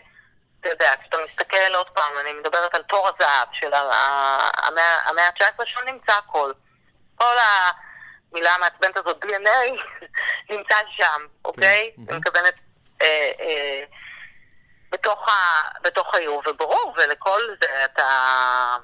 [0.67, 5.81] אתה יודע, כשאתה מסתכל עוד פעם, אני מדברת על תור הזהב של המאה ה-19 שם
[5.87, 6.53] נמצא הכל.
[7.15, 7.35] כל
[8.33, 9.83] המילה המעצבנת הזאת, DNA,
[10.51, 11.93] נמצא שם, אוקיי?
[11.97, 12.55] כן, אני מתכוונת
[13.03, 13.85] אה, אה,
[15.83, 18.77] בתוך, העיר, וברור, ולכל זה אתה...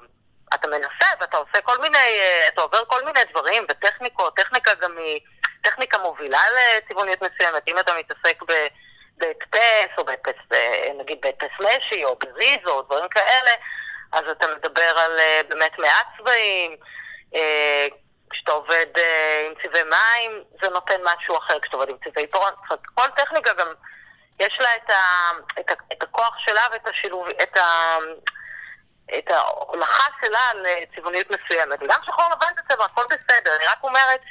[0.53, 4.97] אתה מנסה ואתה עושה כל מיני, אה, אתה עובר כל מיני דברים וטכניקות, טכניקה גם
[4.97, 5.19] היא
[5.63, 7.67] טכניקה מובילה לצבעוניות מסוימת.
[7.67, 8.41] אם אתה מתעסק
[9.25, 13.51] בהדפס, או בהדפס, אה, נגיד בהדפס משי, או בריזו, או דברים כאלה,
[14.11, 16.75] אז אתה מדבר על אה, באמת מעט צבעים.
[18.29, 18.85] כשאתה עובד
[19.45, 22.53] עם צבעי מים, זה נותן משהו אחר כשאתה עובד עם צבעי פורן.
[22.95, 23.67] כל טכניקה גם,
[24.39, 27.97] יש לה את, ה, את, ה, את הכוח שלה ואת השילוב, את ה...
[29.17, 31.79] את ההולכה שלה לצבעוניות מסוימת.
[31.81, 33.55] וגם שחור לבן זה צבע, הכל בסדר.
[33.55, 34.21] אני רק אומרת,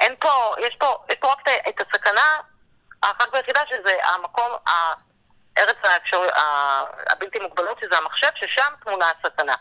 [0.00, 2.40] אין פה, יש פה, יש פה רק את הסכנה
[3.06, 6.22] האחת והיחידה, שזה המקום, הארץ האפשר,
[7.10, 9.54] הבלתי מוגבלות, שזה המחשב, ששם תמונה הסכנה.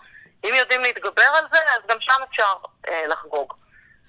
[0.45, 2.53] אם יודעים להתגבר על זה, אז גם שם אפשר
[2.87, 3.53] אה, לחגוג.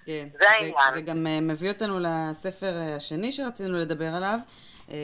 [0.06, 0.94] כן, זה העניין.
[0.94, 4.38] זה גם אה, מביא אותנו לספר אה, השני שרצינו לדבר עליו.
[4.90, 4.96] אה,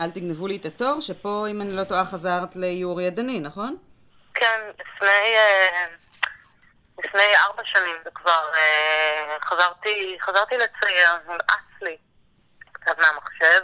[0.00, 3.76] אל תגנבו לי את התור, שפה, אם אני לא טועה, חזרת לאיור ידני, נכון?
[4.34, 5.86] כן, לפני, אה,
[7.04, 11.96] לפני ארבע שנים זה כבר אה, חזרתי, חזרתי לצייר, נמאס לי
[12.84, 13.62] קצת מהמחשב.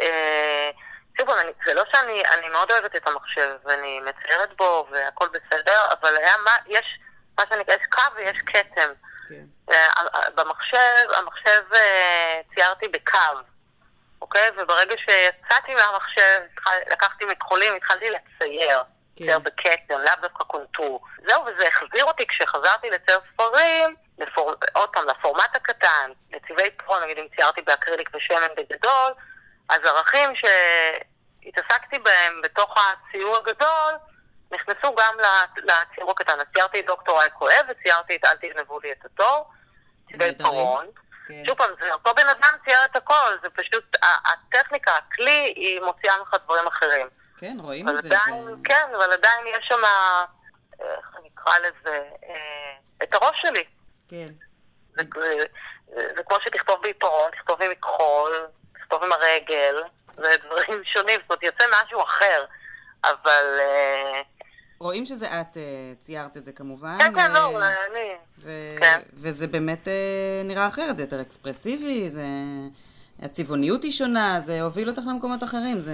[0.00, 0.70] אה,
[1.18, 5.80] שוב, אני, זה לא שאני אני מאוד אוהבת את המחשב, ואני מציירת בו והכל בסדר,
[6.00, 6.98] אבל היה מה, יש
[7.38, 8.90] מה שנקרא, יש קו ויש כתם.
[9.28, 9.44] כן.
[9.70, 13.18] אה, במחשב, המחשב אה, ציירתי בקו,
[14.22, 14.50] אוקיי?
[14.56, 16.40] וברגע שיצאתי מהמחשב,
[16.90, 18.82] לקחתי מכחולים, התחלתי לצייר.
[19.16, 19.24] כן.
[19.24, 21.04] צייר בכתם, לאו דווקא קונטור.
[21.28, 24.54] זהו, וזה החזיר אותי כשחזרתי לצייר ספרים, לפור...
[24.72, 29.12] עוד פעם, לפורמט הקטן, לצבעי פרון, נגיד אם ציירתי באקריליק ושמן בגדול,
[29.68, 33.94] אז ערכים שהתעסקתי בהם בתוך הציור הגדול,
[34.52, 35.14] נכנסו גם
[35.56, 36.40] לציור הקטן.
[36.40, 39.50] אז ציירתי את דוקטור אי כואב וציירתי את אל תגנבו לי את התור,
[40.12, 40.34] צבעי.
[40.38, 40.86] פרון.
[41.28, 41.42] כן.
[41.46, 46.18] שוב פעם, זה אותו בן אדם צייר את הכל, זה פשוט, הטכניקה, הכלי, היא מוציאה
[46.18, 47.08] ממך דברים אחרים.
[47.38, 48.08] כן, רואים את זה.
[48.08, 48.52] עדיין, זה...
[48.64, 49.80] כן, אבל עדיין יש שם,
[50.80, 53.64] איך אני אקרא לזה, אה, את הראש שלי.
[54.08, 54.26] כן.
[54.96, 55.02] זה,
[55.94, 59.74] זה, זה כמו שתכתוב בעיפרון, תכתוב עם מכחול, תכתוב עם הרגל,
[60.12, 62.44] זה דברים שונים, זאת אומרת, יוצא משהו אחר,
[63.04, 63.58] אבל...
[63.58, 64.22] אה,
[64.80, 65.62] רואים שזה את אה,
[66.00, 66.98] ציירת את זה כמובן.
[66.98, 68.14] כן, כן, לא, אה, אני...
[68.38, 69.00] ו- כן.
[69.14, 72.24] וזה באמת אה, נראה אחרת, זה יותר אקספרסיבי, זה...
[73.22, 75.92] הצבעוניות היא שונה, זה הוביל אותך למקומות אחרים, זה...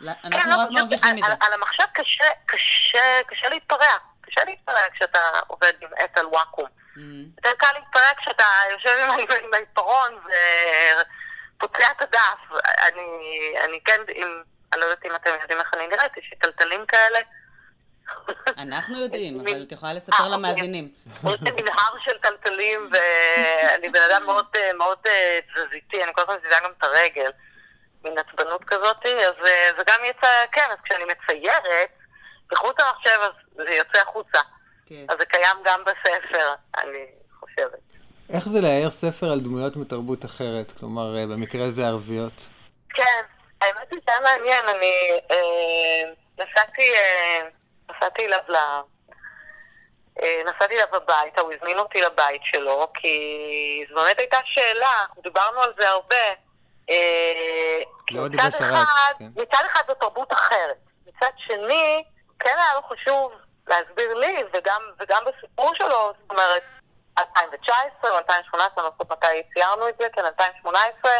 [0.00, 1.26] כן, אנחנו לא, רק מרוויחים מזה.
[1.26, 3.94] על, על המחשב קשה, קשה, קשה להתפרע.
[4.20, 6.66] קשה להתפרע כשאתה עובד עם עט על וואקום.
[6.96, 7.00] Mhm.
[7.36, 8.96] יותר קל להתפרע כשאתה יושב
[9.44, 10.18] עם, העיפרון
[11.56, 12.62] ופוצע את הדף.
[12.78, 16.38] אני, אני כן, אם, אני לא יודעת אם אתם יודעים איך אני נראית, יש לי
[16.38, 17.18] טלטלים כאלה.
[18.58, 20.32] אנחנו יודעים, אבל את יכולה אה, לספר אוקיי.
[20.32, 20.88] למאזינים.
[21.06, 26.20] יש לי מנהר של טלטלים, ואני בן אדם מאוד, אה, מאוד אה, תזזיתי, אני כל
[26.22, 27.30] הזמן מזיזה גם את הרגל,
[28.04, 31.90] מין עצבנות כזאת, אז אה, זה גם יצא, כן, אז כשאני מציירת,
[32.50, 34.40] בחוץ המחשב, אז זה יוצא החוצה.
[34.86, 35.04] כן.
[35.08, 37.06] אז זה קיים גם בספר, אני
[37.40, 37.78] חושבת.
[38.32, 40.72] איך זה להעיר ספר על דמויות מתרבות אחרת?
[40.78, 42.32] כלומר, אה, במקרה הזה ערביות.
[42.94, 43.22] כן,
[43.60, 47.48] האמת היא שהיה מעניין, אני אה, נסעתי, אה,
[47.90, 48.56] נסעתי אליו ל...
[50.22, 55.60] אה, נסעתי אליו הביתה, הוא הזמין אותי לבית שלו, כי זו באמת הייתה שאלה, דיברנו
[55.60, 56.16] על זה הרבה.
[56.90, 59.24] אה, מצד אחד, כן.
[59.36, 62.04] מצד אחד זו תרבות אחרת, מצד שני,
[62.40, 63.32] כן היה לו חשוב
[63.66, 66.62] להסביר לי, וגם, וגם בסיפור שלו, זאת אומרת,
[67.18, 71.12] 2019 או 2018, אני לא זוכרת מתי ציירנו את זה, כן, 2018,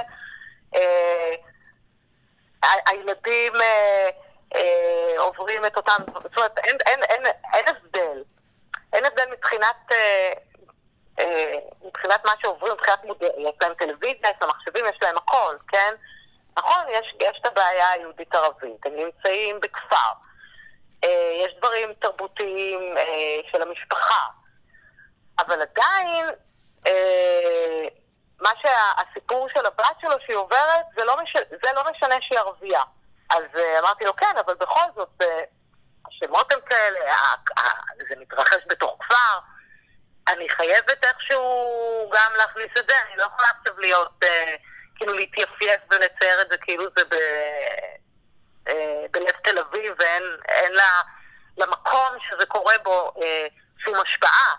[0.74, 1.35] אה,
[2.87, 4.09] הילדים אה,
[4.55, 7.22] אה, עוברים את אותם, זאת אומרת, אין, אין, אין,
[7.55, 8.22] אין הבדל.
[8.92, 10.33] אין הבדל מבחינת, אה,
[11.18, 15.57] אה, מבחינת מה שעוברים, מבחינת מודל, יש להם טלוויזיה, יש להם מחשבים, יש להם הכל,
[15.68, 15.94] כן?
[16.57, 20.12] נכון, יש, יש את הבעיה היהודית-ערבית, הם נמצאים בכפר.
[21.04, 24.26] אה, יש דברים תרבותיים אה, של המשפחה.
[25.38, 26.26] אבל עדיין,
[26.86, 27.88] אה,
[28.40, 32.82] מה שהסיפור של הבת שלו שהיא עוברת, זה לא, מש, זה לא משנה שהיא ערבייה.
[33.30, 33.42] אז
[33.78, 35.22] אמרתי לו, כן, אבל בכל זאת,
[36.08, 37.00] השמות הם כאלה,
[38.08, 39.38] זה מתרחש בתוך כפר.
[40.28, 44.24] אני חייבת איכשהו גם להכניס את זה, אני לא יכולה עכשיו להיות,
[44.96, 47.14] כאילו להתייפייף ולצייר את זה כאילו זה ב,
[48.68, 51.02] אה, בלב תל אביב, ואין אין לה,
[51.62, 53.46] למקום שזה קורה בו אה,
[53.79, 54.55] שום השפעה.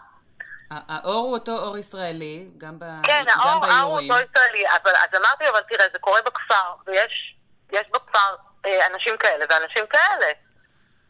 [0.72, 2.84] האור הוא אותו אור ישראלי, גם, ב...
[3.04, 4.12] כן, גם האור, האור הוא.
[4.12, 7.36] אותו ישראלי, אבל אז אמרתי, אבל תראה, זה קורה בכפר, ויש
[7.72, 8.36] יש בכפר
[8.66, 10.32] אה, אנשים כאלה ואנשים כאלה.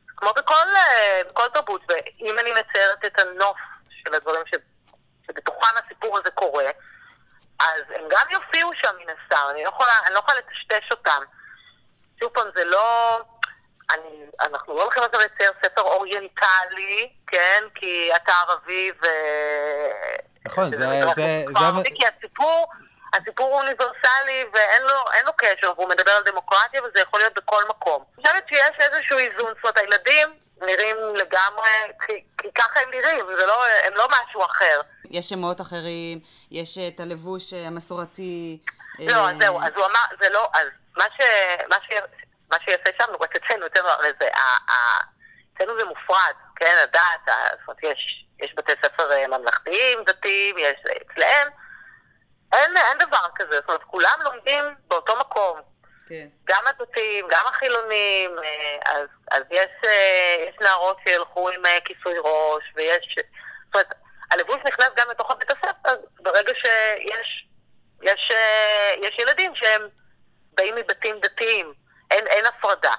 [0.08, 3.58] כמו בכל, אה, בכל תרבות, ואם אני מציירת את הנוף
[3.90, 4.52] של הדברים ש,
[5.28, 6.70] שבתוכם הסיפור הזה קורה,
[7.60, 11.22] אז הם גם יופיעו שם מן הסתם, אני לא יכולה, אני לא יכולה לטשטש אותם.
[12.20, 13.20] שוב פעם, זה לא...
[13.92, 17.64] אני, אנחנו לא הולכים עכשיו לצייר ספר אוריינטלי, כן?
[17.76, 19.06] כי אתה ערבי ו...
[20.46, 22.68] נכון, זה- מתרחש זה- זה- ערבי, כי הסיפור,
[23.14, 27.34] הסיפור הוא אוניברסלי ואין לו, אין לו קשר, והוא מדבר על דמוקרטיה וזה יכול להיות
[27.34, 28.04] בכל מקום.
[28.18, 31.70] אני חושבת שיש איזשהו איזון, זאת אומרת, הילדים נראים לגמרי,
[32.08, 34.82] כי, כי ככה הם נראים, זה לא, הם לא משהו אחר.
[35.12, 36.20] יש שמות אחרים,
[36.52, 38.60] יש את הלבוש המסורתי.
[39.00, 40.68] לא, אה, אז זהו, אז הוא אמר, זה לא, אז
[40.98, 41.22] מה ש...
[41.70, 41.92] מה ש...
[42.54, 44.30] מה שיפה שם, רק אצלנו, אצלנו, הרי זה,
[45.56, 50.80] אצלנו זה מופרד, כן, הדת, זאת אומרת, יש, יש בתי ספר אה, ממלכתיים, דתיים, יש,
[50.86, 51.48] אצלם,
[52.54, 55.62] אין, אין דבר כזה, זאת אומרת, כולם לומדים באותו מקום,
[56.08, 56.28] כן.
[56.44, 62.14] גם הדתיים, גם החילונים, אה, אז, אז יש, אה, יש נערות שילכו עם אה, כיסוי
[62.18, 63.16] ראש, ויש,
[63.66, 63.94] זאת אומרת,
[64.32, 67.48] הלבוש נכנס גם לתוך הבית הספר, ברגע שיש
[68.04, 69.82] יש, אה, יש ילדים שהם
[70.54, 71.74] באים מבתים דתיים,
[72.14, 72.94] אין, אין הפרדה.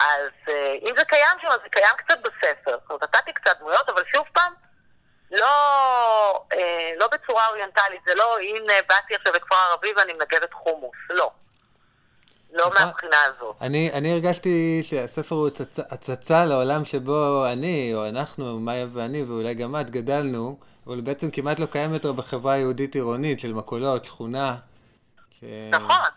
[0.00, 2.78] אז אה, אם זה קיים שם, אז זה קיים קצת בספר.
[2.82, 4.52] זאת אומרת, נתתי קצת דמויות, אבל שוב פעם,
[5.30, 5.46] לא,
[6.52, 8.00] אה, לא בצורה אוריינטלית.
[8.06, 10.96] זה לא, הנה, באתי עכשיו לכפר ערבי ואני מנגבת חומוס.
[11.10, 11.30] לא.
[12.52, 12.82] לא נכון.
[12.86, 13.56] מהבחינה הזאת.
[13.60, 19.54] אני, אני הרגשתי שהספר הוא הצצה, הצצה לעולם שבו אני, או אנחנו, מאיה ואני, ואולי
[19.54, 24.56] גם את, גדלנו, אבל בעצם כמעט לא קיים יותר בחברה היהודית עירונית של מכולות, שכונה.
[25.40, 25.44] ש...
[25.70, 26.10] נכון.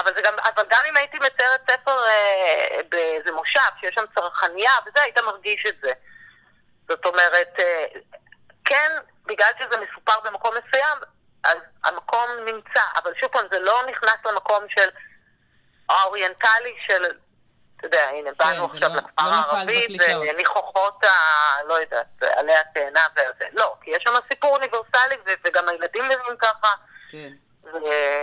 [0.00, 4.72] אבל, זה גם, אבל גם אם הייתי מציירת ספר אה, באיזה מושב, שיש שם צרכניה
[4.86, 5.92] וזה, היית מרגיש את זה.
[6.88, 7.84] זאת אומרת, אה,
[8.64, 8.92] כן,
[9.26, 10.98] בגלל שזה מסופר במקום מסוים,
[11.44, 12.82] אז המקום נמצא.
[12.96, 14.88] אבל שוב פעם, זה לא נכנס למקום של
[15.88, 17.04] האוריינטלי של,
[17.76, 19.96] אתה יודע, הנה, באנו זה עכשיו לא- לכפר לא הערבי.
[20.30, 21.08] וניחוחות ה...
[21.68, 23.44] לא יודעת, עלי התאנה וזה.
[23.52, 26.68] לא, כי יש שם סיפור אוניברסלי, וגם הילדים נראים ככה.
[27.10, 27.32] כן.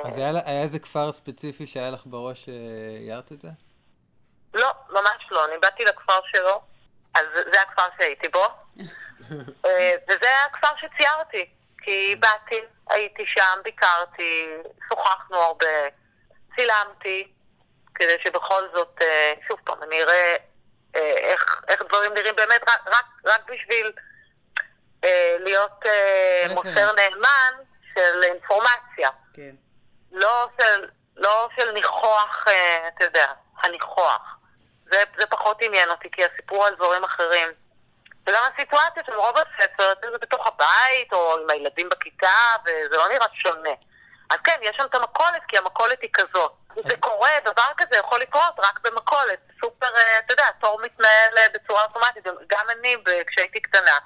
[0.05, 3.47] אז היה, היה איזה כפר ספציפי שהיה לך בראש שהערת את זה?
[4.53, 5.45] לא, ממש לא.
[5.45, 6.61] אני באתי לכפר שלו,
[7.15, 8.45] אז זה הכפר שהייתי בו.
[9.65, 11.49] אה, וזה הכפר שציירתי.
[11.81, 12.55] כי באתי,
[12.89, 14.45] הייתי שם, ביקרתי,
[14.89, 15.67] שוחחנו הרבה,
[16.55, 17.27] צילמתי,
[17.95, 20.35] כדי שבכל זאת, אה, שוב פעם, אני אראה
[20.95, 23.91] אה, איך, איך דברים נראים באמת, רק, רק, רק בשביל
[25.03, 26.45] אה, להיות אה.
[26.49, 27.53] מוסר נאמן
[27.97, 29.09] של אינפורמציה.
[29.33, 29.55] כן.
[30.11, 33.31] לא של, לא של ניחוח, אה, אתה יודע,
[33.63, 34.37] הניחוח.
[34.91, 37.49] זה, זה פחות עניין אותי, כי הסיפור על דברים אחרים.
[38.27, 43.27] וגם הסיטואציה של רוב הספר, זה בתוך הבית, או עם הילדים בכיתה, וזה לא נראה
[43.33, 43.69] שונה.
[44.29, 46.51] אז כן, יש שם את המכולת, כי המכולת היא כזאת.
[46.75, 49.39] זה קורה, דבר כזה יכול לקרות רק במכולת.
[49.61, 52.23] סופר, אה, אתה יודע, התור מתנהל אה, בצורה אוטומטית.
[52.47, 52.95] גם אני,
[53.27, 53.97] כשהייתי קטנה,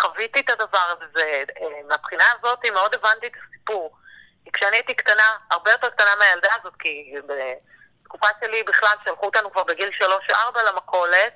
[0.00, 1.44] חוויתי את הדבר הזה.
[1.60, 3.96] אה, מהבחינה הזאת מאוד הבנתי את הסיפור.
[4.44, 9.52] כי כשאני הייתי קטנה, הרבה יותר קטנה מהילדה הזאת, כי בתקופה שלי בכלל שלחו אותנו
[9.52, 11.32] כבר בגיל שלוש-ארבע למכולת,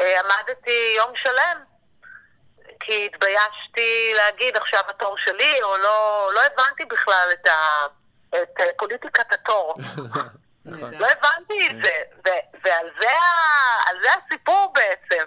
[0.00, 1.64] אה, עמדתי יום שלם,
[2.80, 7.86] כי התביישתי להגיד עכשיו התור שלי, או לא, לא הבנתי בכלל את, ה,
[8.28, 9.74] את אה, פוליטיקת התור.
[10.64, 10.94] נכון.
[10.94, 13.08] לא הבנתי את זה, ו- ועל זה,
[14.02, 15.24] זה הסיפור בעצם.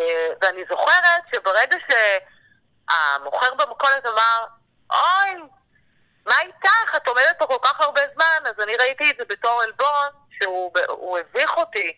[0.00, 4.44] אה, ואני זוכרת שברגע שהמוכר במכולת אמר,
[4.90, 5.40] אוי,
[6.26, 6.94] מה איתך?
[6.96, 10.72] את עומדת פה כל כך הרבה זמן, אז אני ראיתי את זה בתור עלבון, שהוא
[10.88, 11.92] הוא הביך אותי.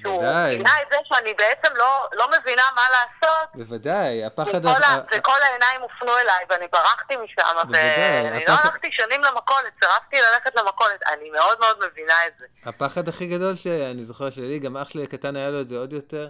[0.00, 4.64] שהוא גילה את זה שאני בעצם לא, לא מבינה מה לעשות, בוודאי, הפחד...
[4.66, 9.20] וכל, ה- ה- וכל העיניים הופנו אליי, ואני ברחתי משם, ואני לא הפחד- הלכתי שנים
[9.22, 12.46] למכולת, סירבתי ללכת למכולת, אני מאוד מאוד מבינה את זה.
[12.66, 15.92] הפחד הכי גדול שאני זוכר שלי, גם אח שלי הקטן היה לו את זה עוד
[15.92, 16.28] יותר,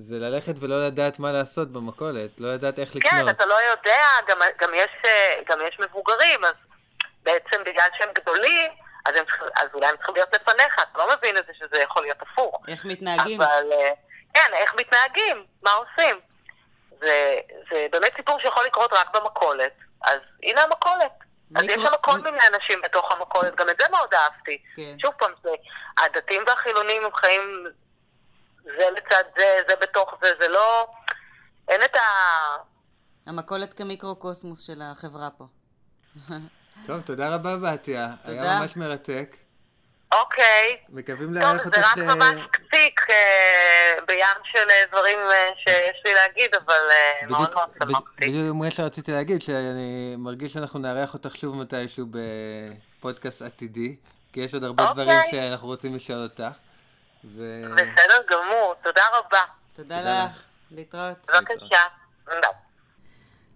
[0.00, 3.12] זה ללכת ולא לדעת מה לעשות במכולת, לא לדעת איך לקנות.
[3.12, 6.54] כן, אתה לא יודע, גם, גם, יש, אה, גם יש מבוגרים, אז
[7.22, 8.70] בעצם בגלל שהם גדולים,
[9.06, 9.24] אז, הם,
[9.56, 12.62] אז אולי הם צריכים להיות לפניך, אתה לא מבין את זה שזה יכול להיות הפוך.
[12.68, 13.42] איך מתנהגים?
[13.42, 13.90] אבל, אה,
[14.34, 16.20] כן, איך מתנהגים, מה עושים.
[17.00, 17.36] זה,
[17.72, 21.12] זה באמת סיפור שיכול לקרות רק במכולת, אז הנה המכולת.
[21.56, 24.62] אז יש שם כל מיני אנשים בתוך המכולת, גם את זה מאוד אהבתי.
[24.76, 24.98] כן.
[24.98, 25.50] שוב פעם, זה,
[25.98, 27.66] הדתיים והחילונים הם חיים
[28.64, 30.86] זה לצד זה, זה בתוך זה, זה לא...
[31.68, 32.00] אין את ה...
[33.26, 35.44] המכולת כמיקרוקוסמוס של החברה פה.
[36.86, 38.06] טוב, תודה רבה, בתיה.
[38.24, 38.58] היה תודה.
[38.60, 39.36] ממש מרתק.
[40.14, 40.76] אוקיי.
[40.88, 41.78] מקווים טוב, לארח זה אותך...
[41.78, 45.18] רק אה, ממש קציק אה, בים של אה, דברים
[45.56, 46.74] שיש לי להגיד, אבל
[47.28, 48.28] מאוד בדיוק- מאוד שמחתי.
[48.28, 52.06] בדיוק מה שרציתי להגיד, שאני מרגיש שאנחנו נארח אותך שוב מתישהו
[52.98, 53.96] בפודקאסט עתידי,
[54.32, 55.04] כי יש עוד הרבה אוקיי.
[55.04, 56.44] דברים שאנחנו רוצים לשאול אותך.
[57.24, 57.62] ו...
[57.74, 59.38] בסדר גמור, תודה רבה.
[59.76, 60.42] תודה תודה לך.
[60.70, 61.26] להתראות.
[61.28, 61.80] בבקשה.
[62.26, 62.40] ביי.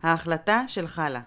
[0.03, 1.21] ההחלטה של חלה.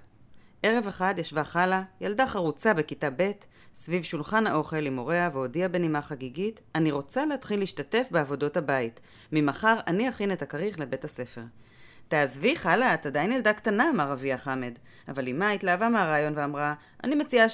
[0.64, 3.32] ערב אחד ישבה חלה, ילדה חרוצה בכיתה ב',
[3.76, 9.00] סביב שולחן האוכל עם הוריה והודיעה בנימה חגיגית, אני רוצה להתחיל להשתתף בעבודות הבית.
[9.32, 11.42] ממחר אני אכין את הכריך לבית הספר.
[12.08, 14.80] תעזבי, חלה, את עדיין ילדה קטנה, אמר אביה חמד.
[15.08, 16.74] אבל אמה התלהבה מהרעיון ואמרה,
[17.04, 17.50] אני מציעה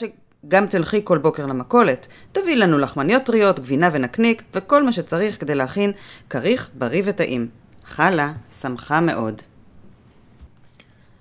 [0.45, 2.07] שגם תלכי כל בוקר למכולת.
[2.31, 5.91] תביאי לנו לחמניות טריות, גבינה ונקניק, וכל מה שצריך כדי להכין
[6.29, 7.47] כריך בריא וטעים.
[7.85, 9.41] חלה שמחה מאוד.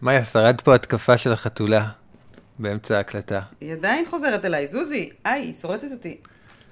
[0.02, 1.88] מאיה, שרד פה התקפה של החתולה
[2.58, 3.40] באמצע ההקלטה.
[3.60, 6.16] היא עדיין חוזרת אליי, זוזי, איי, היא שורטת אותי.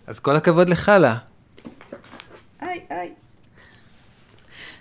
[0.07, 1.17] אז כל הכבוד לחלה.
[2.63, 3.13] איי, איי.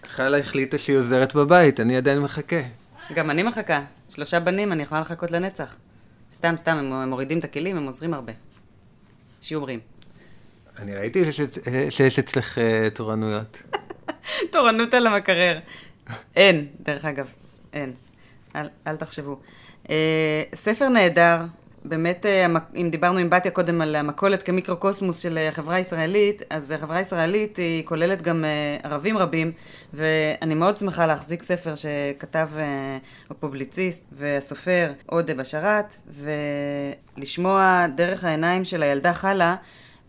[0.07, 2.61] חלה החליטה שהיא עוזרת בבית, אני עדיין מחכה.
[3.13, 3.81] גם אני מחכה.
[4.09, 5.75] שלושה בנים, אני יכולה לחכות לנצח.
[6.31, 8.33] סתם, סתם, הם מורידים את הכלים, הם עוזרים הרבה.
[9.41, 9.79] שיהיו בריאים.
[10.79, 11.59] אני ראיתי שיש,
[11.89, 13.61] שיש אצלך אה, תורנויות.
[14.51, 15.59] תורנות על המקרר.
[16.35, 17.27] אין, דרך אגב,
[17.73, 17.93] אין.
[18.55, 19.39] אל, אל תחשבו.
[19.89, 21.37] אה, ספר נהדר,
[21.85, 26.71] באמת, אה, אם דיברנו עם בתיה קודם על המכולת כמיקרוקוסמוס של אה, החברה הישראלית, אז
[26.71, 29.51] החברה הישראלית היא כוללת גם אה, ערבים רבים,
[29.93, 32.97] ואני מאוד שמחה להחזיק ספר שכתב אה,
[33.29, 35.95] הפובליציסט והסופר עודה בשאראת,
[37.17, 39.55] ולשמוע דרך העיניים של הילדה חלה,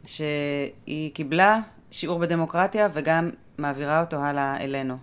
[0.07, 1.59] שהיא קיבלה
[1.91, 4.97] שיעור בדמוקרטיה וגם מעבירה אותו הלאה אלינו.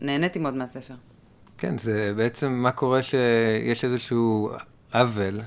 [0.00, 0.94] נהניתי מאוד מהספר.
[1.58, 4.50] כן, זה בעצם מה קורה שיש איזשהו
[4.94, 5.40] עוול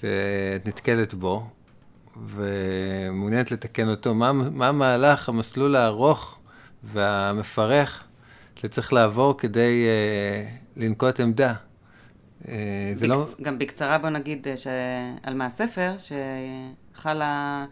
[0.00, 1.48] שאת נתקלת בו,
[2.26, 4.14] ומעוניינת לתקן אותו.
[4.14, 6.38] מה, מה המהלך, המסלול הארוך
[6.84, 8.04] והמפרך
[8.56, 11.54] שצריך לעבור כדי uh, לנקוט עמדה?
[12.42, 12.46] Uh,
[12.94, 13.16] זה בקצ...
[13.16, 13.26] לא...
[13.42, 14.66] גם בקצרה בוא נגיד ש...
[15.22, 15.92] על מהספר,
[16.96, 17.64] שחלה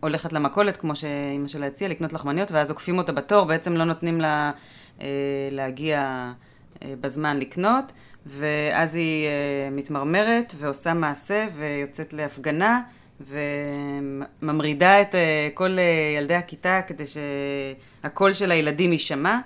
[0.00, 4.20] הולכת למכולת, כמו שאימא שלה הציעה, לקנות לחמניות, ואז עוקפים אותה בתור, בעצם לא נותנים
[4.20, 4.50] לה
[4.98, 5.02] uh,
[5.50, 6.32] להגיע
[6.74, 7.92] uh, בזמן לקנות,
[8.26, 12.80] ואז היא uh, מתמרמרת ועושה מעשה ויוצאת להפגנה.
[13.20, 19.38] וממרידה את אה, כל אה, ילדי הכיתה כדי שהקול של הילדים יישמע.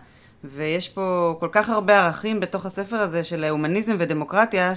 [0.45, 4.73] ויש פה כל כך הרבה ערכים בתוך הספר הזה של הומניזם ודמוקרטיה,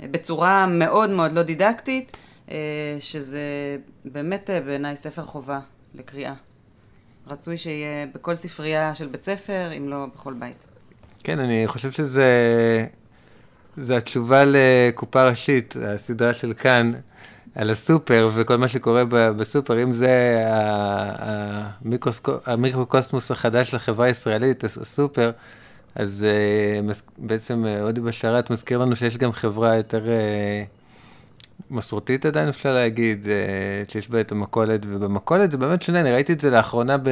[0.00, 2.16] שבצורה מאוד מאוד לא דידקטית,
[2.50, 2.56] אה,
[3.00, 5.60] שזה באמת בעיניי ספר חובה
[5.94, 6.34] לקריאה.
[7.26, 10.75] רצוי שיהיה בכל ספרייה של בית ספר, אם לא בכל בית.
[11.24, 12.26] כן, אני חושב שזה
[13.76, 16.92] זה התשובה לקופה ראשית, הסדרה של כאן.
[17.56, 20.42] על הסופר וכל מה שקורה בסופר, אם זה
[22.46, 25.30] המיקרוקוסמוס החדש של החברה הישראלית, הסופר,
[25.94, 26.26] אז
[26.90, 32.72] uh, בעצם אודי אה, בשאראת מזכיר לנו שיש גם חברה יותר uh, מסורתית עדיין, אפשר
[32.72, 33.26] להגיד,
[33.88, 37.08] שיש בה את המכולת, ובמכולת זה באמת שונה, אני ראיתי את זה לאחרונה, ב...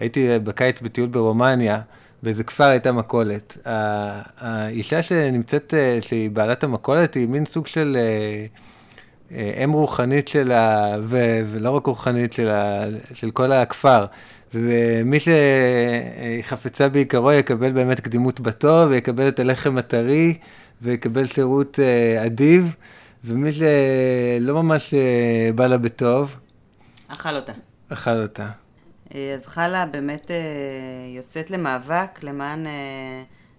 [0.00, 1.80] הייתי בקיץ בטיול ברומניה,
[2.22, 3.58] באיזה כפר הייתה מכולת.
[4.38, 7.96] האישה שנמצאת, שהיא בעלת המכולת, היא מין סוג של...
[7.96, 8.76] Uh,
[9.32, 10.96] אה, אם רוחנית של ה...
[11.02, 11.40] ו...
[11.46, 12.84] ולא רק רוחנית של, ה...
[13.14, 14.04] של כל הכפר.
[14.54, 15.18] ומי
[16.42, 20.38] שחפצה בעיקרו יקבל באמת קדימות בתור, ויקבל את הלחם הטרי,
[20.82, 22.74] ויקבל שירות אה, אדיב,
[23.24, 26.36] ומי שלא ממש אה, בא לה בטוב...
[27.08, 27.52] אכל אותה.
[27.88, 28.50] אכל אותה.
[29.34, 30.30] אז חלה באמת
[31.16, 32.66] יוצאת למאבק למען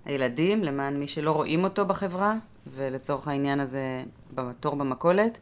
[0.06, 2.36] הילדים, למען מי שלא רואים אותו בחברה,
[2.76, 4.04] ולצורך העניין הזה
[4.36, 5.40] בתור במכולת,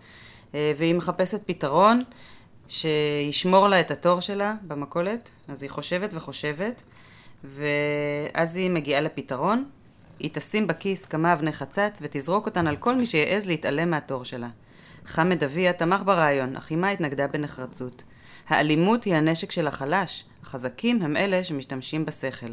[0.56, 2.04] אה, והיא מחפשת פתרון
[2.68, 6.84] שישמור לה את התור שלה במכולת, אז היא חושבת וחושבת,
[7.44, 9.66] ואז היא מגיעה לפתרון,
[10.20, 14.50] היא תשים בכיס כמה אבני חצץ ותזרוק אותן על כל מי שיעז להתעלם מהתור שלה.
[15.06, 18.04] חמד אביה תמך ברעיון, אך אמה התנגדה בנחרצות.
[18.48, 22.52] האלימות היא הנשק של החלש, החזקים הם אלה שמשתמשים בשכל.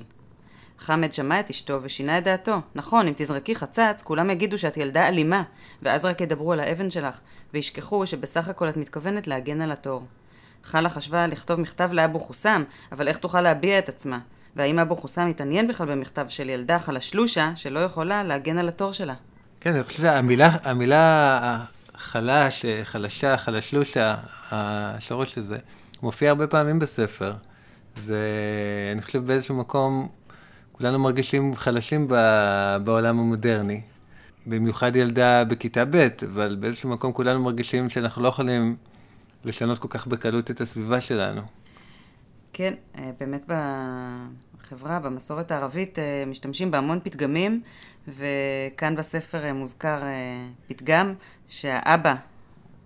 [0.78, 2.60] חמד שמע את אשתו ושינה את דעתו.
[2.74, 5.42] נכון, אם תזרקי חצץ, כולם יגידו שאת ילדה אלימה,
[5.82, 7.18] ואז רק ידברו על האבן שלך,
[7.54, 10.06] וישכחו שבסך הכל את מתכוונת להגן על התור.
[10.64, 14.18] חלה חשבה לכתוב מכתב לאבו חוסם, אבל איך תוכל להביע את עצמה?
[14.56, 19.14] והאם אבו חוסם התעניין בכלל במכתב של ילדה חלשלושה שלא יכולה להגן על התור שלה?
[19.60, 21.64] כן, אני חושב שהמילה המילה
[21.96, 24.14] חלש, חלשה, חלשלושה,
[24.50, 25.58] השורש לזה,
[26.02, 27.32] מופיע הרבה פעמים בספר.
[27.96, 28.20] זה,
[28.92, 30.08] אני חושב באיזשהו מקום
[30.72, 32.08] כולנו מרגישים חלשים
[32.84, 33.80] בעולם המודרני.
[34.46, 38.76] במיוחד ילדה בכיתה ב', אבל באיזשהו מקום כולנו מרגישים שאנחנו לא יכולים
[39.44, 41.42] לשנות כל כך בקלות את הסביבה שלנו.
[42.52, 43.50] כן, אה, באמת
[44.60, 47.62] בחברה, במסורת הערבית, אה, משתמשים בהמון פתגמים,
[48.08, 49.98] וכאן בספר אה, מוזכר
[50.66, 51.14] פתגם
[51.48, 52.14] שהאבא,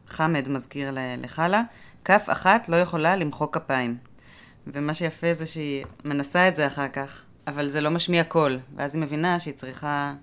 [0.08, 1.62] חמד, מזכיר לחלה,
[2.06, 3.96] כף אחת לא יכולה למחוא כפיים.
[4.66, 7.22] ומה שיפה זה שהיא מנסה את זה אחר כך.
[7.46, 10.14] אבל זה לא משמיע קול, ואז היא מבינה שהיא צריכה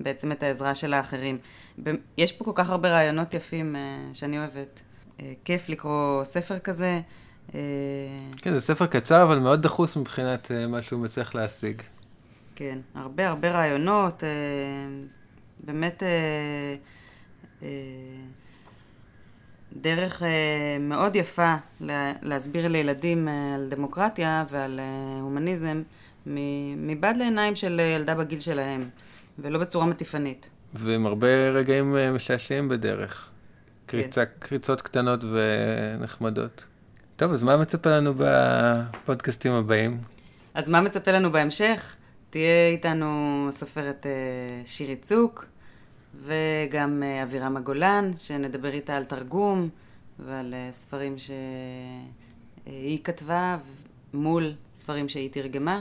[0.00, 1.38] בעצם את העזרה של האחרים.
[2.18, 4.80] יש פה כל כך הרבה רעיונות יפים uh, שאני אוהבת.
[5.18, 7.00] Uh, כיף לקרוא ספר כזה.
[7.48, 7.52] Uh,
[8.36, 11.82] כן, זה ספר קצר, אבל מאוד דחוס מבחינת מה שהוא מצליח להשיג.
[12.54, 14.22] כן, הרבה הרבה רעיונות,
[15.64, 16.02] באמת
[19.76, 20.24] דרך uh,
[20.80, 25.82] מאוד יפה לה, להסביר לילדים uh, על דמוקרטיה ועל uh, הומניזם.
[26.76, 28.88] מבעד לעיניים של ילדה בגיל שלהם,
[29.38, 30.50] ולא בצורה מטיפנית.
[30.74, 33.28] ועם הרבה רגעים אה, משעשעים בדרך.
[33.86, 34.32] קריצה, כן.
[34.38, 36.66] קריצות קטנות ונחמדות.
[37.16, 40.00] טוב, אז מה מצפה לנו בפודקאסטים הבאים?
[40.54, 41.96] אז מה מצפה לנו בהמשך?
[42.30, 45.46] תהיה איתנו סופרת אה, שירי צוק,
[46.14, 49.68] וגם אה, אבירם הגולן, שנדבר איתה על תרגום
[50.18, 53.56] ועל ספרים שהיא כתבה
[54.14, 55.80] מול ספרים שהיא תרגמה.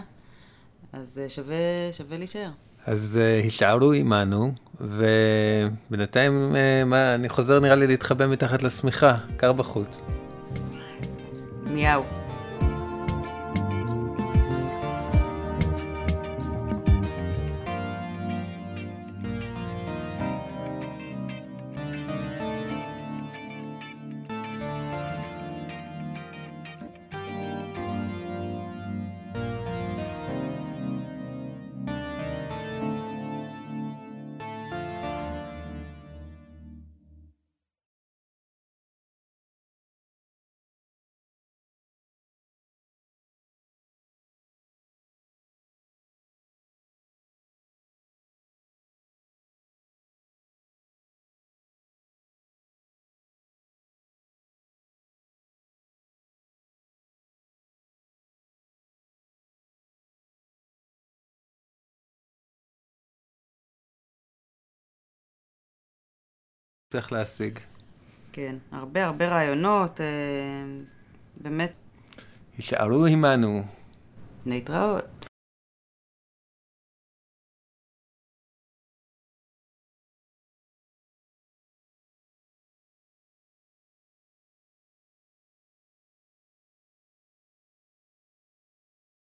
[0.94, 1.58] אז אה, שווה,
[1.92, 2.50] שווה להישאר.
[2.86, 4.52] אז uh, הישארו עמנו,
[4.82, 10.04] ובינתיים uh, מה, אני חוזר נראה לי להתחבא מתחת לשמיכה, קר בחוץ.
[11.66, 12.21] מיהו.
[66.92, 67.60] צריך להשיג.
[68.32, 70.06] כן, הרבה הרבה רעיונות, אה,
[71.42, 71.72] באמת,
[72.58, 73.64] הישארו עמנו.
[74.46, 75.21] להתראות.